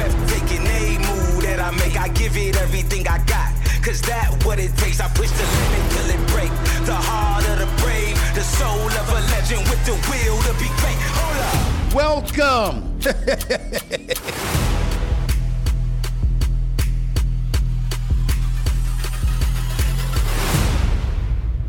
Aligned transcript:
Breathtaking, 0.00 0.64
a 0.64 0.96
move 0.96 1.42
that 1.42 1.60
I 1.60 1.70
make. 1.76 2.00
I 2.00 2.08
give 2.08 2.34
it 2.34 2.56
everything 2.56 3.06
I 3.06 3.18
got. 3.26 3.52
Cause 3.84 4.00
that 4.08 4.32
what 4.46 4.58
it 4.58 4.74
takes. 4.78 4.98
I 4.98 5.08
push 5.08 5.28
the 5.28 5.44
limit 5.44 5.92
till 5.92 6.08
it 6.08 6.26
break. 6.32 6.48
The 6.86 6.94
heart 6.96 7.44
of 7.50 7.58
the 7.58 7.66
brave, 7.84 8.16
the 8.34 8.40
soul 8.40 8.88
of 8.88 9.08
a 9.10 9.20
legend 9.28 9.68
with 9.68 9.84
the 9.84 9.92
will 10.08 10.40
to 10.48 10.54
be 10.56 10.72
great. 10.80 10.96
Hold 11.12 11.36
up. 11.44 11.60
Welcome. 11.92 12.96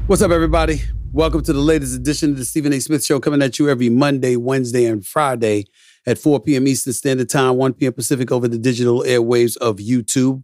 What's 0.07 0.21
up, 0.21 0.31
everybody? 0.31 0.83
Welcome 1.11 1.43
to 1.43 1.51
the 1.51 1.59
latest 1.59 1.95
edition 1.95 2.31
of 2.31 2.37
the 2.37 2.45
Stephen 2.45 2.71
A. 2.71 2.79
Smith 2.79 3.03
Show, 3.03 3.19
coming 3.19 3.41
at 3.41 3.59
you 3.59 3.67
every 3.67 3.89
Monday, 3.89 4.37
Wednesday, 4.37 4.85
and 4.85 5.05
Friday 5.05 5.65
at 6.05 6.17
4 6.17 6.39
p.m. 6.41 6.67
Eastern 6.67 6.93
Standard 6.93 7.29
Time, 7.29 7.57
1 7.57 7.73
p.m. 7.73 7.93
Pacific 7.93 8.31
over 8.31 8.47
the 8.47 8.57
digital 8.57 9.03
airwaves 9.03 9.57
of 9.57 9.77
YouTube. 9.77 10.43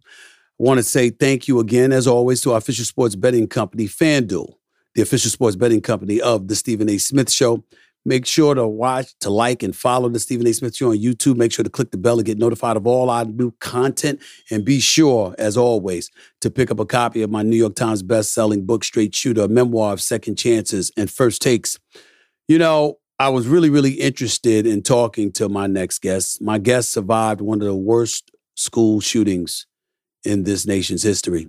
I 0.60 0.64
want 0.64 0.80
to 0.80 0.84
say 0.84 1.10
thank 1.10 1.48
you 1.48 1.60
again, 1.60 1.92
as 1.92 2.08
always, 2.08 2.42
to 2.42 2.52
our 2.52 2.58
official 2.58 2.86
sports 2.86 3.16
betting 3.16 3.48
company, 3.48 3.86
FanDuel, 3.86 4.54
the 4.96 5.02
official 5.02 5.30
sports 5.30 5.56
betting 5.56 5.82
company 5.82 6.20
of 6.20 6.48
the 6.48 6.56
Stephen 6.56 6.90
A. 6.90 6.98
Smith 6.98 7.32
Show. 7.32 7.64
Make 8.06 8.26
sure 8.26 8.56
to 8.56 8.66
watch, 8.66 9.14
to 9.20 9.30
like, 9.30 9.64
and 9.64 9.76
follow 9.76 10.08
the 10.08 10.20
Stephen 10.20 10.48
A. 10.48 10.54
Smith 10.54 10.76
Show 10.76 10.92
on 10.92 10.98
YouTube. 10.98 11.36
Make 11.36 11.52
sure 11.52 11.64
to 11.64 11.70
click 11.70 11.92
the 11.92 11.98
bell 11.98 12.16
to 12.16 12.24
get 12.24 12.38
notified 12.38 12.78
of 12.78 12.88
all 12.88 13.10
our 13.10 13.26
new 13.26 13.52
content. 13.60 14.22
And 14.50 14.64
be 14.64 14.80
sure, 14.80 15.36
as 15.38 15.58
always, 15.58 16.10
to 16.40 16.50
pick 16.50 16.72
up 16.72 16.80
a 16.80 16.86
copy 16.86 17.22
of 17.22 17.30
my 17.30 17.44
New 17.44 17.58
York 17.58 17.76
Times 17.76 18.02
best-selling 18.02 18.66
book, 18.66 18.86
Straight 18.86 19.14
Shooter, 19.14 19.42
a 19.42 19.48
memoir 19.50 19.92
of 19.92 20.02
second 20.02 20.38
chances 20.38 20.90
and 20.96 21.12
first 21.12 21.42
takes. 21.42 21.78
You 22.48 22.58
know, 22.58 22.98
I 23.20 23.30
was 23.30 23.48
really, 23.48 23.72
really 23.72 23.94
interested 23.94 24.68
in 24.68 24.84
talking 24.84 25.32
to 25.34 25.50
my 25.50 25.66
next 25.66 26.04
guest. 26.04 26.40
My 26.40 26.60
guest 26.60 26.92
survived 26.92 27.42
one 27.42 27.62
of 27.62 27.68
the 27.68 27.76
worst 27.76 28.30
school 28.54 29.00
shootings 29.00 29.66
in 30.24 30.44
this 30.44 30.68
nation's 30.68 31.02
history. 31.02 31.48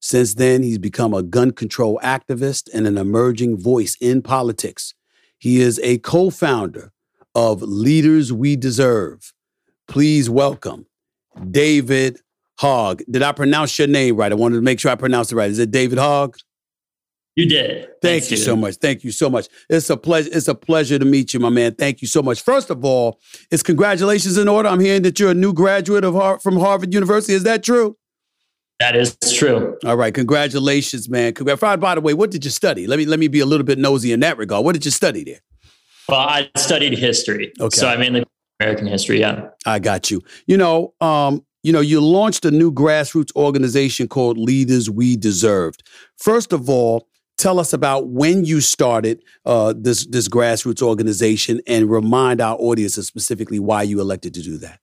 Since 0.00 0.34
then, 0.34 0.62
he's 0.62 0.78
become 0.78 1.12
a 1.12 1.22
gun 1.22 1.50
control 1.50 2.00
activist 2.02 2.70
and 2.72 2.86
an 2.86 2.96
emerging 2.96 3.58
voice 3.58 3.98
in 4.00 4.22
politics. 4.22 4.94
He 5.36 5.60
is 5.60 5.78
a 5.82 5.98
co 5.98 6.30
founder 6.30 6.90
of 7.34 7.60
Leaders 7.60 8.32
We 8.32 8.56
Deserve. 8.56 9.34
Please 9.88 10.30
welcome 10.30 10.86
David 11.50 12.18
Hogg. 12.60 13.02
Did 13.10 13.22
I 13.22 13.32
pronounce 13.32 13.78
your 13.78 13.88
name 13.88 14.16
right? 14.16 14.32
I 14.32 14.36
wanted 14.36 14.56
to 14.56 14.62
make 14.62 14.80
sure 14.80 14.90
I 14.90 14.94
pronounced 14.94 15.32
it 15.32 15.36
right. 15.36 15.50
Is 15.50 15.58
it 15.58 15.70
David 15.70 15.98
Hogg? 15.98 16.38
You 17.40 17.48
did. 17.48 17.84
Thank 18.02 18.24
Thanks, 18.24 18.30
you 18.30 18.36
so 18.36 18.54
much. 18.54 18.76
Thank 18.76 19.02
you 19.02 19.10
so 19.10 19.30
much. 19.30 19.48
It's 19.70 19.88
a 19.88 19.96
pleasure. 19.96 20.28
It's 20.30 20.46
a 20.46 20.54
pleasure 20.54 20.98
to 20.98 21.06
meet 21.06 21.32
you, 21.32 21.40
my 21.40 21.48
man. 21.48 21.74
Thank 21.74 22.02
you 22.02 22.08
so 22.08 22.22
much. 22.22 22.42
First 22.42 22.68
of 22.68 22.84
all, 22.84 23.18
it's 23.50 23.62
congratulations 23.62 24.36
in 24.36 24.46
order. 24.46 24.68
I'm 24.68 24.78
hearing 24.78 25.00
that 25.02 25.18
you're 25.18 25.30
a 25.30 25.34
new 25.34 25.54
graduate 25.54 26.04
of 26.04 26.12
Har- 26.12 26.38
from 26.38 26.58
Harvard 26.58 26.92
University. 26.92 27.32
Is 27.32 27.44
that 27.44 27.62
true? 27.62 27.96
That 28.78 28.94
is 28.94 29.16
true. 29.34 29.78
All 29.86 29.96
right, 29.96 30.12
congratulations, 30.12 31.08
man. 31.08 31.32
Congrats. 31.32 31.60
By 31.60 31.94
the 31.94 32.02
way, 32.02 32.12
what 32.12 32.30
did 32.30 32.44
you 32.44 32.50
study? 32.50 32.86
Let 32.86 32.98
me 32.98 33.06
let 33.06 33.18
me 33.18 33.28
be 33.28 33.40
a 33.40 33.46
little 33.46 33.64
bit 33.64 33.78
nosy 33.78 34.12
in 34.12 34.20
that 34.20 34.36
regard. 34.36 34.62
What 34.62 34.72
did 34.72 34.84
you 34.84 34.90
study 34.90 35.24
there? 35.24 35.40
Well, 36.10 36.20
I 36.20 36.50
studied 36.58 36.98
history. 36.98 37.52
Okay. 37.58 37.74
So 37.74 37.88
I 37.88 37.96
mainly 37.96 38.24
American 38.60 38.86
history, 38.86 39.20
yeah. 39.20 39.48
I 39.64 39.78
got 39.78 40.10
you. 40.10 40.20
You 40.46 40.58
know, 40.58 40.92
um, 41.00 41.42
you 41.62 41.72
know, 41.72 41.80
you 41.80 42.00
launched 42.00 42.44
a 42.44 42.50
new 42.50 42.72
grassroots 42.72 43.34
organization 43.36 44.08
called 44.08 44.38
Leaders 44.38 44.90
We 44.90 45.16
Deserved. 45.16 45.82
First 46.16 46.52
of 46.52 46.68
all, 46.68 47.06
tell 47.40 47.58
us 47.58 47.72
about 47.72 48.08
when 48.08 48.44
you 48.44 48.60
started 48.60 49.22
uh, 49.44 49.74
this 49.76 50.06
this 50.06 50.28
grassroots 50.28 50.82
organization 50.82 51.60
and 51.66 51.90
remind 51.90 52.40
our 52.40 52.56
audiences 52.56 53.06
specifically 53.06 53.58
why 53.58 53.82
you 53.82 54.00
elected 54.00 54.34
to 54.34 54.42
do 54.42 54.58
that. 54.58 54.80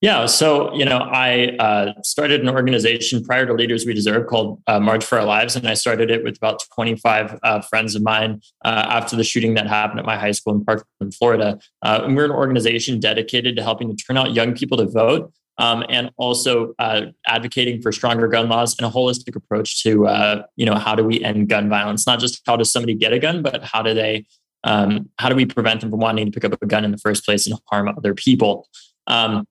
Yeah. 0.00 0.24
So, 0.24 0.72
you 0.72 0.86
know, 0.86 0.96
I 0.96 1.56
uh, 1.58 1.92
started 2.02 2.40
an 2.40 2.48
organization 2.48 3.22
prior 3.22 3.44
to 3.44 3.52
Leaders 3.52 3.84
We 3.84 3.92
Deserve 3.92 4.28
called 4.28 4.62
uh, 4.66 4.80
March 4.80 5.04
for 5.04 5.18
Our 5.18 5.26
Lives. 5.26 5.56
And 5.56 5.68
I 5.68 5.74
started 5.74 6.10
it 6.10 6.24
with 6.24 6.38
about 6.38 6.62
25 6.74 7.38
uh, 7.42 7.60
friends 7.60 7.94
of 7.94 8.02
mine 8.02 8.40
uh, 8.64 8.86
after 8.88 9.14
the 9.14 9.24
shooting 9.24 9.52
that 9.54 9.66
happened 9.66 10.00
at 10.00 10.06
my 10.06 10.16
high 10.16 10.30
school 10.30 10.54
in 10.54 10.64
Parkland, 10.64 11.14
Florida. 11.14 11.58
Uh, 11.82 12.00
and 12.04 12.16
we're 12.16 12.24
an 12.24 12.30
organization 12.30 12.98
dedicated 12.98 13.56
to 13.56 13.62
helping 13.62 13.94
to 13.94 14.04
turn 14.04 14.16
out 14.16 14.32
young 14.32 14.54
people 14.54 14.78
to 14.78 14.86
vote. 14.86 15.34
Um, 15.60 15.84
and 15.90 16.10
also 16.16 16.74
uh, 16.78 17.02
advocating 17.26 17.82
for 17.82 17.92
stronger 17.92 18.28
gun 18.28 18.48
laws 18.48 18.74
and 18.78 18.86
a 18.86 18.90
holistic 18.90 19.36
approach 19.36 19.82
to, 19.82 20.06
uh, 20.06 20.42
you 20.56 20.64
know, 20.64 20.74
how 20.74 20.94
do 20.94 21.04
we 21.04 21.22
end 21.22 21.50
gun 21.50 21.68
violence? 21.68 22.06
Not 22.06 22.18
just 22.18 22.40
how 22.46 22.56
does 22.56 22.72
somebody 22.72 22.94
get 22.94 23.12
a 23.12 23.18
gun, 23.18 23.42
but 23.42 23.62
how 23.62 23.82
do 23.82 23.92
they, 23.92 24.24
um, 24.64 25.10
how 25.18 25.28
do 25.28 25.34
we 25.34 25.44
prevent 25.44 25.82
them 25.82 25.90
from 25.90 26.00
wanting 26.00 26.24
to 26.24 26.32
pick 26.32 26.50
up 26.50 26.60
a 26.62 26.66
gun 26.66 26.82
in 26.82 26.92
the 26.92 26.98
first 26.98 27.26
place 27.26 27.46
and 27.46 27.58
harm 27.66 27.88
other 27.88 28.14
people? 28.14 28.68
Um, 29.06 29.46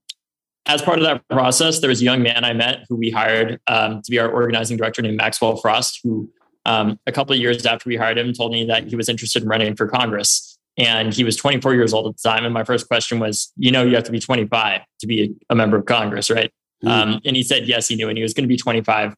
as 0.66 0.82
part 0.82 0.98
of 0.98 1.06
that 1.06 1.28
process, 1.30 1.80
there 1.80 1.90
was 1.90 2.02
a 2.02 2.06
young 2.06 2.24
man 2.24 2.44
I 2.44 2.54
met 2.54 2.86
who 2.90 2.96
we 2.96 3.12
hired 3.12 3.60
um, 3.68 4.02
to 4.04 4.12
be 4.12 4.20
our 4.20 4.30
organizing 4.30 4.78
director 4.78 5.02
named 5.02 5.18
Maxwell 5.18 5.58
Frost, 5.58 6.00
who 6.04 6.30
um, 6.66 7.00
a 7.08 7.12
couple 7.12 7.34
of 7.34 7.40
years 7.40 7.66
after 7.66 7.88
we 7.88 7.96
hired 7.96 8.18
him 8.18 8.34
told 8.34 8.52
me 8.52 8.66
that 8.66 8.88
he 8.88 8.96
was 8.96 9.10
interested 9.10 9.44
in 9.44 9.50
running 9.50 9.76
for 9.76 9.88
Congress. 9.88 10.59
And 10.80 11.14
he 11.14 11.24
was 11.24 11.36
24 11.36 11.76
years 11.76 11.94
old 11.94 12.08
at 12.08 12.16
the 12.18 12.30
time. 12.30 12.46
And 12.46 12.54
my 12.54 12.64
first 12.64 12.88
question 12.88 13.20
was, 13.20 13.52
you 13.58 13.70
know, 13.70 13.84
you 13.84 13.96
have 13.96 14.06
to 14.06 14.12
be 14.12 14.20
25 14.20 14.82
to 15.02 15.08
be 15.08 15.36
a, 15.50 15.56
member 15.56 15.78
of 15.78 15.86
Congress, 15.86 16.30
right? 16.30 16.52
Mm. 16.84 16.90
Um, 16.90 17.22
and 17.26 17.36
he 17.36 17.44
said, 17.44 17.68
yes, 17.68 17.90
he 17.90 17.96
knew. 17.96 18.08
And 18.08 18.18
he 18.18 18.24
was 18.24 18.34
going 18.34 18.46
to 18.46 18.48
be 18.48 18.58
25 18.58 19.14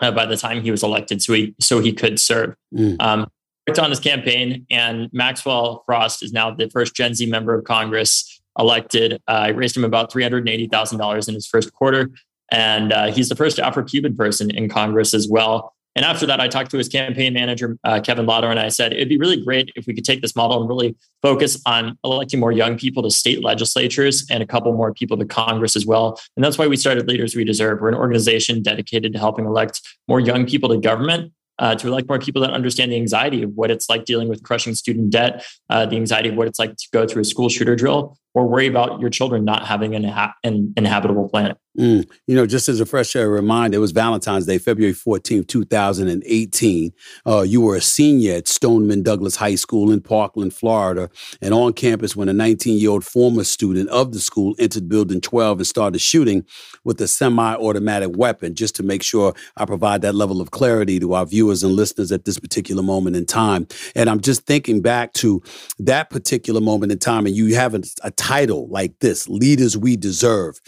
uh, 0.00 0.10
by 0.10 0.26
the 0.26 0.36
time 0.36 0.62
he 0.62 0.70
was 0.70 0.82
elected. 0.82 1.22
So 1.22 1.32
he, 1.32 1.54
so 1.58 1.80
he 1.80 1.92
could 1.92 2.20
serve. 2.20 2.54
Mm. 2.74 3.00
Um, 3.00 3.26
worked 3.66 3.78
on 3.78 3.88
his 3.88 4.00
campaign, 4.00 4.66
and 4.70 5.08
Maxwell 5.12 5.82
Frost 5.86 6.22
is 6.22 6.32
now 6.32 6.50
the 6.50 6.68
first 6.68 6.94
Gen 6.94 7.14
Z 7.14 7.24
member 7.26 7.54
of 7.54 7.64
Congress 7.64 8.42
elected. 8.58 9.14
Uh, 9.26 9.32
I 9.32 9.48
raised 9.48 9.76
him 9.76 9.84
about 9.84 10.12
$380,000 10.12 11.28
in 11.28 11.34
his 11.34 11.46
first 11.46 11.72
quarter. 11.72 12.10
And 12.50 12.92
uh, 12.92 13.10
he's 13.10 13.28
the 13.28 13.34
first 13.34 13.58
Afro 13.58 13.82
Cuban 13.82 14.16
person 14.16 14.50
in 14.50 14.68
Congress 14.68 15.14
as 15.14 15.28
well. 15.28 15.73
And 15.96 16.04
after 16.04 16.26
that, 16.26 16.40
I 16.40 16.48
talked 16.48 16.70
to 16.72 16.78
his 16.78 16.88
campaign 16.88 17.32
manager, 17.34 17.78
uh, 17.84 18.00
Kevin 18.00 18.26
Lata, 18.26 18.48
and 18.48 18.58
I 18.58 18.68
said, 18.68 18.92
it'd 18.92 19.08
be 19.08 19.18
really 19.18 19.42
great 19.42 19.70
if 19.76 19.86
we 19.86 19.94
could 19.94 20.04
take 20.04 20.22
this 20.22 20.34
model 20.34 20.60
and 20.60 20.68
really 20.68 20.96
focus 21.22 21.60
on 21.66 21.96
electing 22.02 22.40
more 22.40 22.52
young 22.52 22.76
people 22.76 23.02
to 23.04 23.10
state 23.10 23.44
legislatures 23.44 24.26
and 24.30 24.42
a 24.42 24.46
couple 24.46 24.72
more 24.72 24.92
people 24.92 25.16
to 25.16 25.24
Congress 25.24 25.76
as 25.76 25.86
well. 25.86 26.20
And 26.36 26.44
that's 26.44 26.58
why 26.58 26.66
we 26.66 26.76
started 26.76 27.08
Leaders 27.08 27.36
We 27.36 27.44
Deserve. 27.44 27.80
We're 27.80 27.88
an 27.88 27.94
organization 27.94 28.62
dedicated 28.62 29.12
to 29.12 29.18
helping 29.18 29.46
elect 29.46 29.80
more 30.08 30.20
young 30.20 30.46
people 30.46 30.68
to 30.70 30.78
government 30.78 31.32
uh, 31.58 31.74
to 31.76 31.88
elect 31.88 32.08
more 32.08 32.18
people 32.18 32.42
that 32.42 32.50
understand 32.50 32.90
the 32.90 32.96
anxiety 32.96 33.42
of 33.42 33.50
what 33.54 33.70
it's 33.70 33.88
like 33.88 34.04
dealing 34.04 34.28
with 34.28 34.42
crushing 34.42 34.74
student 34.74 35.10
debt, 35.10 35.44
uh, 35.70 35.86
the 35.86 35.96
anxiety 35.96 36.28
of 36.28 36.34
what 36.34 36.48
it's 36.48 36.58
like 36.58 36.76
to 36.76 36.88
go 36.92 37.06
through 37.06 37.22
a 37.22 37.24
school 37.24 37.48
shooter 37.48 37.76
drill, 37.76 38.18
or 38.34 38.46
worry 38.46 38.66
about 38.66 39.00
your 39.00 39.10
children 39.10 39.44
not 39.44 39.66
having 39.66 39.94
an, 39.94 40.04
ha- 40.04 40.34
an 40.42 40.74
inhabitable 40.76 41.28
planet. 41.28 41.56
Mm. 41.78 42.08
You 42.28 42.36
know, 42.36 42.46
just 42.46 42.68
as 42.68 42.78
a 42.78 42.86
fresh 42.86 43.16
air 43.16 43.28
reminder, 43.28 43.78
it 43.78 43.80
was 43.80 43.90
Valentine's 43.90 44.46
Day, 44.46 44.58
February 44.58 44.94
14th, 44.94 45.48
2018. 45.48 46.92
Uh, 47.26 47.40
you 47.42 47.60
were 47.60 47.74
a 47.74 47.80
senior 47.80 48.34
at 48.34 48.46
Stoneman 48.46 49.02
Douglas 49.02 49.36
High 49.36 49.56
School 49.56 49.90
in 49.90 50.00
Parkland, 50.00 50.54
Florida, 50.54 51.10
and 51.40 51.52
on 51.52 51.72
campus 51.72 52.14
when 52.14 52.28
a 52.28 52.32
19 52.32 52.78
year 52.78 52.90
old 52.90 53.04
former 53.04 53.42
student 53.42 53.88
of 53.88 54.12
the 54.12 54.20
school 54.20 54.54
entered 54.60 54.88
Building 54.88 55.20
12 55.20 55.58
and 55.58 55.66
started 55.66 56.00
shooting 56.00 56.44
with 56.84 57.00
a 57.00 57.08
semi 57.08 57.54
automatic 57.56 58.16
weapon, 58.16 58.54
just 58.54 58.76
to 58.76 58.84
make 58.84 59.02
sure 59.02 59.34
I 59.56 59.64
provide 59.64 60.02
that 60.02 60.14
level 60.14 60.40
of 60.40 60.52
clarity 60.52 61.00
to 61.00 61.14
our 61.14 61.26
viewers 61.26 61.64
and 61.64 61.72
listeners 61.72 62.12
at 62.12 62.24
this 62.24 62.38
particular 62.38 62.84
moment 62.84 63.16
in 63.16 63.26
time. 63.26 63.66
And 63.96 64.08
I'm 64.08 64.20
just 64.20 64.46
thinking 64.46 64.80
back 64.80 65.12
to 65.14 65.42
that 65.80 66.08
particular 66.08 66.60
moment 66.60 66.92
in 66.92 66.98
time, 67.00 67.26
and 67.26 67.34
you 67.34 67.56
have 67.56 67.74
a, 67.74 67.82
a 68.02 68.12
title 68.24 68.68
like 68.68 68.98
this 69.00 69.28
Leaders 69.28 69.76
We 69.76 69.96
Deserve 69.96 70.60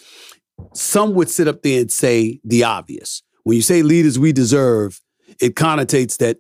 some 0.74 1.14
would 1.14 1.30
sit 1.30 1.48
up 1.48 1.62
there 1.62 1.80
and 1.80 1.90
say 1.90 2.40
the 2.44 2.64
obvious. 2.64 3.22
When 3.44 3.56
you 3.56 3.62
say 3.62 3.82
leaders 3.82 4.18
we 4.18 4.32
deserve, 4.32 5.00
it 5.40 5.54
connotates 5.54 6.18
that, 6.18 6.38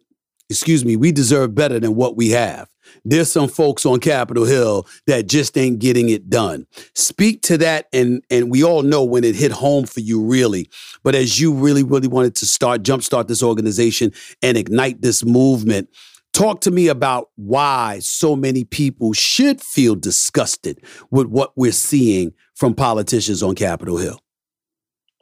excuse 0.50 0.84
me, 0.84 0.96
we 0.96 1.12
deserve 1.12 1.54
better 1.54 1.78
than 1.78 1.94
what 1.94 2.16
we 2.16 2.30
have. 2.30 2.68
There's 3.04 3.30
some 3.30 3.48
folks 3.48 3.84
on 3.84 4.00
Capitol 4.00 4.44
Hill 4.44 4.86
that 5.06 5.28
just 5.28 5.58
ain't 5.58 5.80
getting 5.80 6.08
it 6.08 6.30
done. 6.30 6.66
Speak 6.94 7.42
to 7.42 7.58
that, 7.58 7.86
and 7.92 8.22
and 8.30 8.50
we 8.50 8.62
all 8.62 8.82
know 8.82 9.04
when 9.04 9.24
it 9.24 9.34
hit 9.34 9.50
home 9.50 9.86
for 9.86 10.00
you, 10.00 10.22
really. 10.22 10.70
But 11.02 11.16
as 11.16 11.40
you 11.40 11.52
really, 11.52 11.82
really 11.82 12.08
wanted 12.08 12.36
to 12.36 12.46
start, 12.46 12.84
jumpstart 12.84 13.26
this 13.26 13.42
organization 13.42 14.12
and 14.40 14.56
ignite 14.56 15.02
this 15.02 15.24
movement, 15.24 15.88
Talk 16.36 16.60
to 16.60 16.70
me 16.70 16.88
about 16.88 17.30
why 17.36 17.98
so 18.00 18.36
many 18.36 18.62
people 18.62 19.14
should 19.14 19.58
feel 19.58 19.94
disgusted 19.94 20.84
with 21.10 21.28
what 21.28 21.52
we're 21.56 21.72
seeing 21.72 22.34
from 22.54 22.74
politicians 22.74 23.42
on 23.42 23.54
Capitol 23.54 23.96
Hill. 23.96 24.20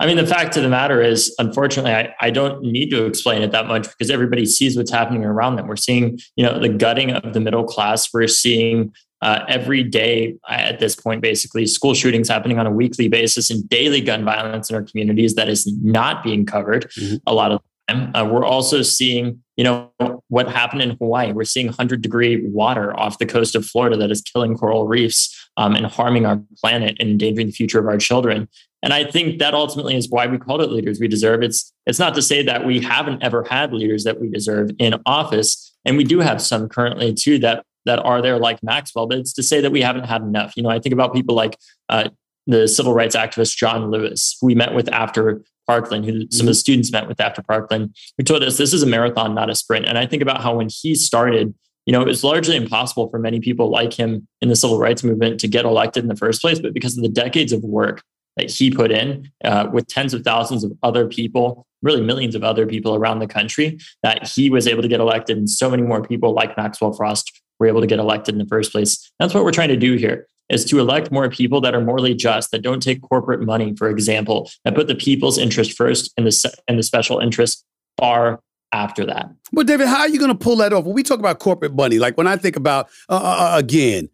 I 0.01 0.07
mean, 0.07 0.17
the 0.17 0.27
fact 0.27 0.57
of 0.57 0.65
the 0.65 0.69
matter 0.69 1.01
is, 1.01 1.33
unfortunately, 1.39 1.93
I, 1.93 2.13
I 2.21 2.31
don't 2.31 2.63
need 2.63 2.91
to 2.91 3.07
explain 3.07 3.43
it 3.43 3.53
that 3.53 3.69
much 3.69 3.85
because 3.85 4.11
everybody 4.11 4.45
sees 4.45 4.77
what's 4.77 4.91
happening 4.91 5.25
around 5.25 5.55
them. 5.55 5.69
We're 5.69 5.77
seeing, 5.77 6.19
you 6.35 6.45
know, 6.45 6.59
the 6.59 6.69
gutting 6.69 7.13
of 7.13 7.33
the 7.33 7.39
middle 7.39 7.63
class. 7.63 8.13
We're 8.13 8.27
seeing 8.27 8.93
uh, 9.23 9.45
every 9.47 9.85
day 9.85 10.35
at 10.49 10.81
this 10.81 10.97
point, 10.97 11.23
basically, 11.23 11.67
school 11.67 11.95
shootings 11.95 12.29
happening 12.29 12.59
on 12.59 12.67
a 12.67 12.73
weekly 12.73 13.07
basis 13.07 13.51
and 13.51 13.69
daily 13.69 14.01
gun 14.01 14.25
violence 14.25 14.69
in 14.69 14.75
our 14.75 14.83
communities 14.83 15.37
that 15.37 15.49
is 15.49 15.73
not 15.81 16.25
being 16.25 16.45
covered 16.45 16.91
mm-hmm. 16.99 17.19
a 17.25 17.33
lot 17.33 17.53
of. 17.53 17.61
Uh, 17.89 18.29
we're 18.31 18.45
also 18.45 18.83
seeing, 18.83 19.43
you 19.57 19.65
know, 19.65 19.93
what 20.29 20.51
happened 20.51 20.83
in 20.83 20.97
Hawaii. 20.99 21.33
We're 21.33 21.45
seeing 21.45 21.67
100 21.67 22.01
degree 22.01 22.47
water 22.47 22.99
off 22.99 23.19
the 23.19 23.27
coast 23.27 23.55
of 23.55 23.67
Florida 23.67 23.97
that 23.99 24.11
is 24.11 24.23
killing 24.23 24.57
coral 24.57 24.87
reefs 24.87 25.51
um, 25.57 25.75
and 25.75 25.87
harming 25.87 26.27
our 26.27 26.41
planet 26.61 26.97
and 26.99 27.11
endangering 27.11 27.49
the 27.49 27.53
future 27.53 27.79
of 27.79 27.87
our 27.87 27.99
children. 27.99 28.49
And 28.83 28.93
I 28.93 29.05
think 29.05 29.39
that 29.39 29.55
ultimately 29.55 29.97
is 29.97 30.11
why 30.11 30.27
we 30.27 30.39
called 30.39 30.61
it 30.61 30.71
leaders 30.71 31.01
we 31.01 31.09
deserve. 31.09 31.43
It's 31.43 31.73
it's 31.87 31.99
not 31.99 32.15
to 32.15 32.23
say 32.23 32.43
that 32.43 32.67
we 32.67 32.81
haven't 32.81 33.23
ever 33.23 33.45
had 33.45 33.73
leaders 33.73 34.05
that 34.05 34.21
we 34.21 34.29
deserve 34.29 34.71
in 34.79 35.01
office, 35.07 35.75
and 35.87 35.97
we 35.97 36.05
do 36.05 36.21
have 36.21 36.43
some 36.43 36.69
currently 36.69 37.15
too 37.15 37.39
that 37.39 37.65
that 37.87 37.99
are 38.01 38.21
there 38.21 38.39
like 38.39 38.63
Maxwell. 38.63 39.07
But 39.07 39.19
it's 39.19 39.33
to 39.35 39.43
say 39.43 39.63
that 39.63 39.73
we 39.73 39.81
haven't 39.81 40.05
had 40.05 40.21
enough. 40.21 40.53
You 40.55 40.63
know, 40.63 40.69
I 40.69 40.81
think 40.81 40.93
about 40.93 41.15
people 41.15 41.35
like 41.35 41.57
uh, 41.89 42.11
the 42.47 42.69
civil 42.69 42.95
rights 42.95 43.17
activist 43.17 43.57
John 43.57 43.91
Lewis, 43.91 44.37
who 44.41 44.47
we 44.47 44.55
met 44.55 44.75
with 44.75 44.89
after 44.93 45.43
Parkland, 45.67 46.05
who 46.05 46.13
some 46.13 46.23
of 46.23 46.29
the 46.31 46.43
mm-hmm. 46.45 46.53
students 46.53 46.93
met 46.93 47.09
with 47.09 47.21
after 47.21 47.43
Parkland, 47.43 47.97
who 48.19 48.25
told 48.25 48.43
us 48.43 48.59
this 48.59 48.73
is 48.73 48.83
a 48.83 48.87
marathon, 48.87 49.35
not 49.35 49.51
a 49.51 49.55
sprint. 49.55 49.87
And 49.87 49.99
I 49.99 50.07
think 50.07 50.23
about 50.23 50.43
how 50.43 50.57
when 50.57 50.69
he 50.71 50.95
started, 50.95 51.55
you 51.87 51.93
know, 51.93 52.03
it 52.03 52.07
was 52.07 52.25
largely 52.25 52.57
impossible 52.57 53.09
for 53.09 53.19
many 53.19 53.41
people 53.41 53.71
like 53.71 53.93
him 53.93 54.27
in 54.41 54.49
the 54.49 54.57
civil 54.57 54.79
rights 54.79 55.03
movement 55.03 55.41
to 55.41 55.49
get 55.49 55.65
elected 55.65 56.05
in 56.05 56.09
the 56.09 56.17
first 56.17 56.41
place. 56.41 56.59
But 56.59 56.75
because 56.75 56.97
of 56.97 57.03
the 57.03 57.09
decades 57.09 57.53
of 57.53 57.63
work 57.63 58.03
that 58.37 58.51
he 58.51 58.71
put 58.71 58.91
in 58.91 59.31
uh, 59.45 59.69
with 59.73 59.87
tens 59.87 60.13
of 60.13 60.23
thousands 60.23 60.65
of 60.65 60.73
other 60.83 61.07
people, 61.07 61.67
really 61.83 62.01
millions 62.01 62.35
of 62.35 62.43
other 62.43 62.67
people 62.67 62.95
around 62.95 63.21
the 63.21 63.27
country, 63.27 63.79
that 64.03 64.27
he 64.27 64.51
was 64.51 64.67
able 64.67 64.83
to 64.83 64.89
get 64.89 65.01
elected. 65.01 65.37
And 65.37 65.49
so 65.49 65.71
many 65.71 65.83
more 65.83 66.03
people 66.03 66.33
like 66.33 66.57
Maxwell 66.57 66.93
Frost 66.93 67.41
were 67.59 67.67
able 67.67 67.81
to 67.81 67.87
get 67.87 67.99
elected 67.99 68.35
in 68.35 68.39
the 68.39 68.47
first 68.47 68.73
place. 68.73 69.11
That's 69.19 69.33
what 69.33 69.45
we're 69.45 69.53
trying 69.53 69.69
to 69.69 69.77
do 69.77 69.95
here 69.95 70.27
is 70.49 70.65
to 70.67 70.79
elect 70.79 71.11
more 71.11 71.29
people 71.31 71.61
that 71.63 71.75
are 71.75 71.81
morally 71.81 72.15
just, 72.15 72.51
that 72.51 72.63
don't 72.63 72.83
take 72.83 73.01
corporate 73.03 73.41
money, 73.41 73.75
for 73.77 73.89
example, 73.89 74.51
that 74.65 74.75
put 74.75 74.87
the 74.87 74.95
people's 74.95 75.39
interest 75.39 75.77
first 75.77 76.13
and 76.17 76.27
the, 76.27 76.55
and 76.69 76.79
the 76.79 76.83
special 76.83 77.19
interest 77.19 77.65
far 77.99 78.41
after 78.73 79.07
that. 79.07 79.31
Well, 79.53 79.65
David, 79.65 79.87
how 79.87 80.01
are 80.01 80.09
you 80.09 80.19
going 80.19 80.33
to 80.33 80.39
pull 80.39 80.57
that 80.57 80.73
off? 80.73 80.85
When 80.85 80.95
we 80.95 81.03
talk 81.03 81.19
about 81.19 81.39
corporate 81.39 81.75
money, 81.75 81.99
like 81.99 82.17
when 82.17 82.27
I 82.27 82.37
think 82.37 82.57
about, 82.57 82.89
uh, 83.09 83.15
uh, 83.15 83.55
uh, 83.55 83.59
again, 83.59 84.09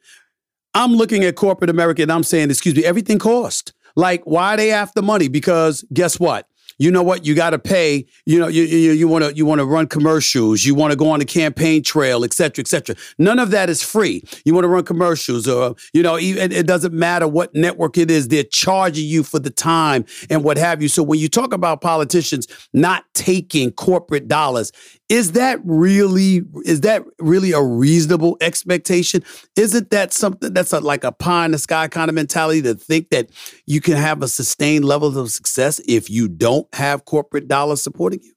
I'm 0.74 0.92
looking 0.92 1.24
at 1.24 1.34
corporate 1.34 1.70
America 1.70 2.02
and 2.02 2.12
I'm 2.12 2.22
saying, 2.22 2.50
excuse 2.50 2.74
me, 2.74 2.84
everything 2.84 3.18
cost. 3.18 3.72
Like, 3.96 4.22
why 4.24 4.54
are 4.54 4.56
they 4.56 4.70
after 4.70 5.02
money? 5.02 5.28
Because 5.28 5.84
guess 5.92 6.20
what? 6.20 6.46
You 6.80 6.90
know 6.90 7.02
what? 7.02 7.26
You 7.26 7.34
got 7.34 7.50
to 7.50 7.58
pay. 7.58 8.06
You 8.24 8.38
know, 8.38 8.48
you 8.48 8.62
you 8.62 9.06
want 9.06 9.22
to 9.22 9.34
you 9.34 9.44
want 9.44 9.58
to 9.58 9.66
run 9.66 9.86
commercials. 9.86 10.64
You 10.64 10.74
want 10.74 10.92
to 10.92 10.96
go 10.96 11.10
on 11.10 11.18
the 11.18 11.26
campaign 11.26 11.82
trail, 11.82 12.24
et 12.24 12.32
cetera, 12.32 12.62
et 12.62 12.68
cetera. 12.68 12.96
None 13.18 13.38
of 13.38 13.50
that 13.50 13.68
is 13.68 13.82
free. 13.82 14.24
You 14.46 14.54
want 14.54 14.64
to 14.64 14.68
run 14.68 14.84
commercials, 14.84 15.46
or 15.46 15.76
you 15.92 16.02
know, 16.02 16.16
it, 16.16 16.52
it 16.52 16.66
doesn't 16.66 16.94
matter 16.94 17.28
what 17.28 17.54
network 17.54 17.98
it 17.98 18.10
is. 18.10 18.28
They're 18.28 18.44
charging 18.44 19.04
you 19.04 19.22
for 19.22 19.38
the 19.38 19.50
time 19.50 20.06
and 20.30 20.42
what 20.42 20.56
have 20.56 20.80
you. 20.80 20.88
So 20.88 21.02
when 21.02 21.18
you 21.18 21.28
talk 21.28 21.52
about 21.52 21.82
politicians 21.82 22.48
not 22.72 23.04
taking 23.12 23.72
corporate 23.72 24.26
dollars, 24.26 24.72
is 25.10 25.32
that 25.32 25.58
really 25.64 26.42
is 26.64 26.82
that 26.82 27.02
really 27.18 27.50
a 27.50 27.60
reasonable 27.60 28.38
expectation? 28.40 29.22
Isn't 29.56 29.90
that 29.90 30.12
something 30.12 30.54
that's 30.54 30.72
a, 30.72 30.78
like 30.80 31.02
a 31.02 31.10
pie 31.10 31.44
in 31.44 31.50
the 31.50 31.58
sky 31.58 31.88
kind 31.88 32.08
of 32.08 32.14
mentality 32.14 32.62
to 32.62 32.74
think 32.74 33.10
that 33.10 33.28
you 33.66 33.80
can 33.80 33.94
have 33.94 34.22
a 34.22 34.28
sustained 34.28 34.84
level 34.84 35.18
of 35.18 35.30
success 35.30 35.80
if 35.86 36.08
you 36.08 36.28
don't 36.28 36.72
have 36.74 37.04
corporate 37.04 37.48
dollars 37.48 37.82
supporting 37.82 38.20
you? 38.22 38.32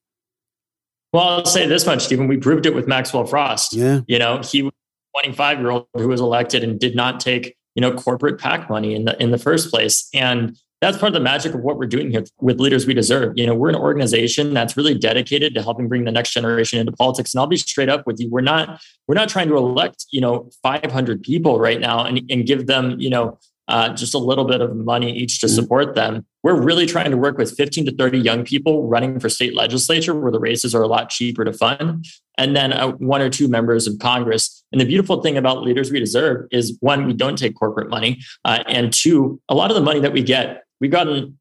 Well, 1.13 1.23
I'll 1.23 1.45
say 1.45 1.67
this 1.67 1.85
much, 1.85 2.05
Stephen. 2.05 2.27
We 2.27 2.37
proved 2.37 2.65
it 2.65 2.73
with 2.73 2.87
Maxwell 2.87 3.25
Frost. 3.25 3.73
Yeah. 3.73 4.01
You 4.07 4.17
know, 4.17 4.41
he 4.43 4.63
was 4.63 4.73
a 5.15 5.21
25 5.21 5.59
year 5.59 5.69
old 5.69 5.87
who 5.93 6.07
was 6.07 6.19
elected 6.19 6.63
and 6.63 6.79
did 6.79 6.95
not 6.95 7.19
take, 7.19 7.55
you 7.75 7.81
know, 7.81 7.93
corporate 7.93 8.39
PAC 8.39 8.67
money 8.67 8.95
in 8.95 9.05
the 9.05 9.21
in 9.21 9.29
the 9.29 9.37
first 9.37 9.69
place. 9.69 10.09
And 10.11 10.57
that's 10.83 10.97
part 10.97 11.09
of 11.09 11.13
the 11.13 11.19
magic 11.19 11.53
of 11.53 11.61
what 11.61 11.77
we're 11.77 11.87
doing 11.87 12.11
here 12.11 12.23
with 12.41 12.59
Leaders 12.59 12.85
We 12.85 12.93
Deserve. 12.93 13.33
You 13.37 13.47
know, 13.47 13.55
we're 13.55 13.69
an 13.69 13.75
organization 13.75 14.53
that's 14.53 14.75
really 14.75 14.93
dedicated 14.93 15.53
to 15.55 15.61
helping 15.61 15.87
bring 15.87 16.03
the 16.03 16.11
next 16.11 16.31
generation 16.31 16.77
into 16.79 16.91
politics. 16.91 17.33
And 17.33 17.39
I'll 17.39 17.47
be 17.47 17.57
straight 17.57 17.89
up 17.89 18.05
with 18.05 18.19
you. 18.19 18.29
We're 18.29 18.41
not, 18.41 18.81
we're 19.07 19.15
not 19.15 19.29
trying 19.29 19.47
to 19.47 19.57
elect, 19.57 20.05
you 20.11 20.19
know, 20.19 20.49
500 20.61 21.21
people 21.21 21.59
right 21.59 21.79
now 21.79 22.03
and, 22.03 22.21
and 22.29 22.45
give 22.45 22.67
them, 22.67 22.99
you 22.99 23.09
know, 23.09 23.39
uh, 23.67 23.89
just 23.93 24.13
a 24.13 24.17
little 24.17 24.43
bit 24.43 24.61
of 24.61 24.75
money 24.75 25.11
each 25.11 25.39
to 25.39 25.47
mm-hmm. 25.47 25.55
support 25.55 25.95
them. 25.95 26.25
We're 26.43 26.59
really 26.59 26.85
trying 26.85 27.11
to 27.11 27.17
work 27.17 27.37
with 27.37 27.55
15 27.55 27.85
to 27.85 27.95
30 27.95 28.19
young 28.19 28.43
people 28.43 28.87
running 28.87 29.19
for 29.19 29.29
state 29.29 29.55
legislature 29.55 30.13
where 30.13 30.31
the 30.31 30.39
races 30.39 30.75
are 30.75 30.81
a 30.81 30.87
lot 30.87 31.09
cheaper 31.09 31.45
to 31.45 31.53
fund, 31.53 32.05
and 32.37 32.55
then 32.55 32.73
uh, 32.73 32.89
one 32.93 33.21
or 33.21 33.29
two 33.29 33.47
members 33.47 33.87
of 33.87 33.99
Congress. 33.99 34.65
And 34.73 34.81
the 34.81 34.85
beautiful 34.85 35.21
thing 35.21 35.37
about 35.37 35.63
Leaders 35.63 35.91
We 35.91 35.99
Deserve 35.99 36.47
is 36.51 36.77
one, 36.81 37.05
we 37.05 37.13
don't 37.13 37.37
take 37.37 37.55
corporate 37.55 37.89
money, 37.89 38.21
uh, 38.43 38.63
and 38.67 38.91
two, 38.91 39.39
a 39.47 39.55
lot 39.55 39.71
of 39.71 39.75
the 39.75 39.81
money 39.81 40.01
that 40.01 40.11
we 40.11 40.23
get 40.23 40.62
We've 40.79 40.91
gotten 40.91 41.37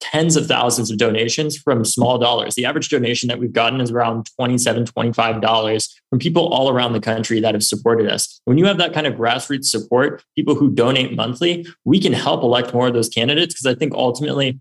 tens 0.00 0.36
of 0.36 0.46
thousands 0.46 0.90
of 0.90 0.98
donations 0.98 1.56
from 1.56 1.84
small 1.84 2.18
dollars. 2.18 2.54
The 2.54 2.64
average 2.64 2.88
donation 2.88 3.28
that 3.28 3.38
we've 3.38 3.52
gotten 3.52 3.80
is 3.80 3.90
around 3.90 4.28
$27, 4.40 4.90
$25 4.92 5.94
from 6.10 6.18
people 6.18 6.48
all 6.48 6.70
around 6.70 6.92
the 6.92 7.00
country 7.00 7.40
that 7.40 7.54
have 7.54 7.64
supported 7.64 8.08
us. 8.10 8.40
When 8.44 8.58
you 8.58 8.66
have 8.66 8.78
that 8.78 8.92
kind 8.92 9.06
of 9.06 9.14
grassroots 9.14 9.66
support, 9.66 10.24
people 10.36 10.54
who 10.54 10.70
donate 10.70 11.16
monthly, 11.16 11.66
we 11.84 12.00
can 12.00 12.12
help 12.12 12.42
elect 12.42 12.72
more 12.72 12.88
of 12.88 12.94
those 12.94 13.08
candidates 13.08 13.54
because 13.54 13.66
I 13.66 13.78
think 13.78 13.92
ultimately, 13.92 14.60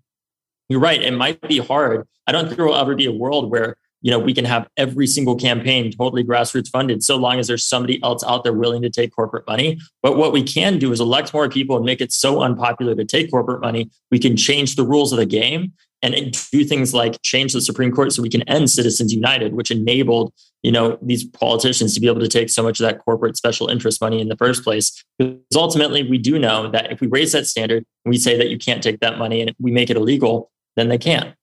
you're 0.69 0.79
right, 0.79 1.01
it 1.01 1.11
might 1.11 1.39
be 1.41 1.59
hard. 1.59 2.07
I 2.25 2.31
don't 2.31 2.45
think 2.45 2.57
there 2.57 2.65
will 2.65 2.75
ever 2.75 2.95
be 2.95 3.05
a 3.05 3.11
world 3.11 3.51
where 3.51 3.77
you 4.01 4.11
know 4.11 4.19
we 4.19 4.33
can 4.33 4.45
have 4.45 4.67
every 4.77 5.07
single 5.07 5.35
campaign 5.35 5.91
totally 5.91 6.23
grassroots 6.23 6.69
funded 6.69 7.03
so 7.03 7.17
long 7.17 7.39
as 7.39 7.47
there's 7.47 7.65
somebody 7.65 8.01
else 8.03 8.23
out 8.23 8.43
there 8.43 8.53
willing 8.53 8.81
to 8.81 8.89
take 8.89 9.15
corporate 9.15 9.45
money. 9.47 9.79
But 10.01 10.17
what 10.17 10.31
we 10.31 10.43
can 10.43 10.79
do 10.79 10.91
is 10.91 10.99
elect 10.99 11.33
more 11.33 11.49
people 11.49 11.75
and 11.75 11.85
make 11.85 12.01
it 12.01 12.11
so 12.11 12.41
unpopular 12.41 12.95
to 12.95 13.05
take 13.05 13.31
corporate 13.31 13.61
money 13.61 13.89
we 14.11 14.19
can 14.19 14.37
change 14.37 14.75
the 14.75 14.85
rules 14.85 15.11
of 15.11 15.17
the 15.17 15.25
game 15.25 15.73
and 16.03 16.13
do 16.51 16.63
things 16.63 16.93
like 16.93 17.19
change 17.23 17.53
the 17.53 17.61
supreme 17.61 17.91
court 17.91 18.13
so 18.13 18.21
we 18.21 18.29
can 18.29 18.43
end 18.43 18.69
citizens 18.69 19.11
united 19.11 19.53
which 19.53 19.71
enabled 19.71 20.31
you 20.63 20.71
know 20.71 20.97
these 21.01 21.23
politicians 21.23 21.93
to 21.93 21.99
be 21.99 22.07
able 22.07 22.19
to 22.19 22.27
take 22.27 22.49
so 22.49 22.63
much 22.63 22.79
of 22.79 22.85
that 22.85 22.99
corporate 22.99 23.37
special 23.37 23.67
interest 23.67 24.01
money 24.01 24.19
in 24.19 24.27
the 24.27 24.35
first 24.35 24.63
place. 24.63 25.03
Because 25.17 25.37
ultimately 25.55 26.03
we 26.03 26.17
do 26.17 26.37
know 26.39 26.69
that 26.71 26.91
if 26.91 26.99
we 26.99 27.07
raise 27.07 27.31
that 27.31 27.45
standard 27.45 27.85
and 28.03 28.11
we 28.11 28.17
say 28.17 28.37
that 28.37 28.49
you 28.49 28.57
can't 28.57 28.83
take 28.83 28.99
that 28.99 29.17
money 29.17 29.41
and 29.41 29.55
we 29.59 29.71
make 29.71 29.89
it 29.89 29.97
illegal 29.97 30.51
then 30.75 30.89
they 30.89 30.97
can't 30.97 31.33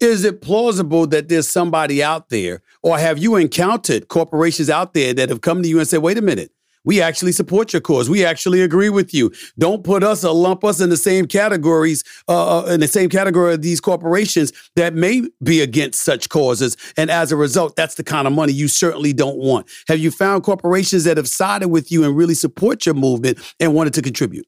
is 0.00 0.24
it 0.24 0.40
plausible 0.40 1.06
that 1.08 1.28
there's 1.28 1.48
somebody 1.48 2.02
out 2.02 2.28
there, 2.28 2.62
or 2.82 2.98
have 2.98 3.18
you 3.18 3.36
encountered 3.36 4.08
corporations 4.08 4.70
out 4.70 4.94
there 4.94 5.12
that 5.14 5.28
have 5.28 5.40
come 5.40 5.62
to 5.62 5.68
you 5.68 5.78
and 5.78 5.88
said, 5.88 6.02
wait 6.02 6.18
a 6.18 6.22
minute, 6.22 6.50
we 6.86 7.02
actually 7.02 7.32
support 7.32 7.72
your 7.72 7.82
cause. 7.82 8.08
We 8.08 8.24
actually 8.24 8.62
agree 8.62 8.90
with 8.90 9.12
you. 9.12 9.32
Don't 9.58 9.82
put 9.82 10.04
us 10.04 10.24
or 10.24 10.32
lump 10.32 10.64
us 10.64 10.80
in 10.80 10.88
the 10.88 10.96
same 10.96 11.26
categories, 11.26 12.04
uh, 12.28 12.60
uh, 12.60 12.66
in 12.66 12.80
the 12.80 12.88
same 12.88 13.10
category 13.10 13.54
of 13.54 13.62
these 13.62 13.80
corporations 13.80 14.52
that 14.76 14.94
may 14.94 15.24
be 15.42 15.60
against 15.60 16.02
such 16.02 16.28
causes. 16.28 16.76
And 16.96 17.10
as 17.10 17.32
a 17.32 17.36
result, 17.36 17.74
that's 17.74 17.96
the 17.96 18.04
kind 18.04 18.26
of 18.26 18.32
money 18.32 18.52
you 18.52 18.68
certainly 18.68 19.12
don't 19.12 19.36
want. 19.36 19.68
Have 19.88 19.98
you 19.98 20.12
found 20.12 20.44
corporations 20.44 21.04
that 21.04 21.16
have 21.16 21.28
sided 21.28 21.68
with 21.68 21.90
you 21.90 22.04
and 22.04 22.16
really 22.16 22.34
support 22.34 22.86
your 22.86 22.94
movement 22.94 23.38
and 23.58 23.74
wanted 23.74 23.94
to 23.94 24.02
contribute? 24.02 24.46